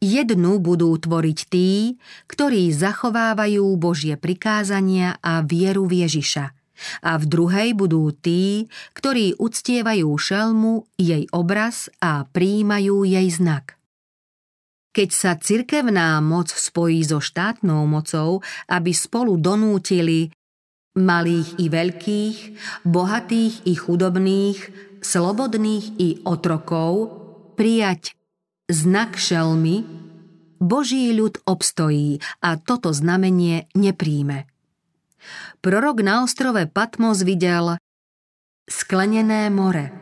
Jednu 0.02 0.60
budú 0.60 0.92
tvoriť 0.98 1.38
tí, 1.48 1.96
ktorí 2.28 2.68
zachovávajú 2.74 3.64
Božie 3.80 4.20
prikázania 4.20 5.16
a 5.24 5.40
vieru 5.40 5.88
v 5.88 6.04
Ježiša. 6.04 6.52
A 7.06 7.16
v 7.16 7.24
druhej 7.24 7.70
budú 7.72 8.10
tí, 8.10 8.66
ktorí 8.98 9.38
uctievajú 9.38 10.10
šelmu, 10.10 10.90
jej 10.98 11.24
obraz 11.30 11.88
a 12.02 12.26
príjmajú 12.28 13.06
jej 13.06 13.30
znak. 13.30 13.78
Keď 14.94 15.10
sa 15.10 15.34
cirkevná 15.38 16.18
moc 16.22 16.50
spojí 16.50 17.02
so 17.02 17.18
štátnou 17.18 17.86
mocou, 17.86 18.42
aby 18.70 18.94
spolu 18.94 19.38
donútili 19.38 20.30
malých 20.94 21.58
i 21.58 21.66
veľkých, 21.66 22.36
bohatých 22.86 23.66
i 23.66 23.74
chudobných, 23.74 24.58
slobodných 25.02 25.98
i 25.98 26.08
otrokov, 26.22 27.20
prijať 27.58 28.14
znak 28.70 29.18
šelmy, 29.18 29.84
Boží 30.62 31.12
ľud 31.12 31.44
obstojí 31.44 32.22
a 32.40 32.56
toto 32.56 32.94
znamenie 32.94 33.68
nepríjme. 33.76 34.48
Prorok 35.60 36.00
na 36.00 36.24
ostrove 36.24 36.64
Patmos 36.70 37.26
videl 37.26 37.76
sklenené 38.64 39.52
more 39.52 39.92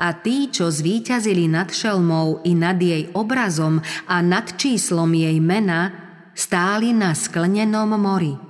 a 0.00 0.16
tí, 0.16 0.48
čo 0.48 0.72
zvíťazili 0.72 1.44
nad 1.46 1.68
šelmou 1.68 2.40
i 2.48 2.56
nad 2.56 2.80
jej 2.80 3.10
obrazom 3.12 3.84
a 4.08 4.16
nad 4.24 4.56
číslom 4.56 5.12
jej 5.12 5.36
mena, 5.44 5.92
stáli 6.32 6.96
na 6.96 7.12
sklenenom 7.12 7.92
mori– 7.98 8.34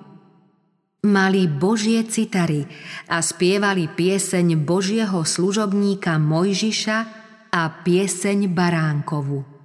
mali 1.06 1.46
Božie 1.46 2.02
citary 2.06 2.66
a 3.06 3.22
spievali 3.22 3.86
pieseň 3.86 4.58
Božieho 4.58 5.22
služobníka 5.22 6.18
Mojžiša 6.18 6.98
a 7.54 7.62
pieseň 7.82 8.50
Baránkovu. 8.50 9.57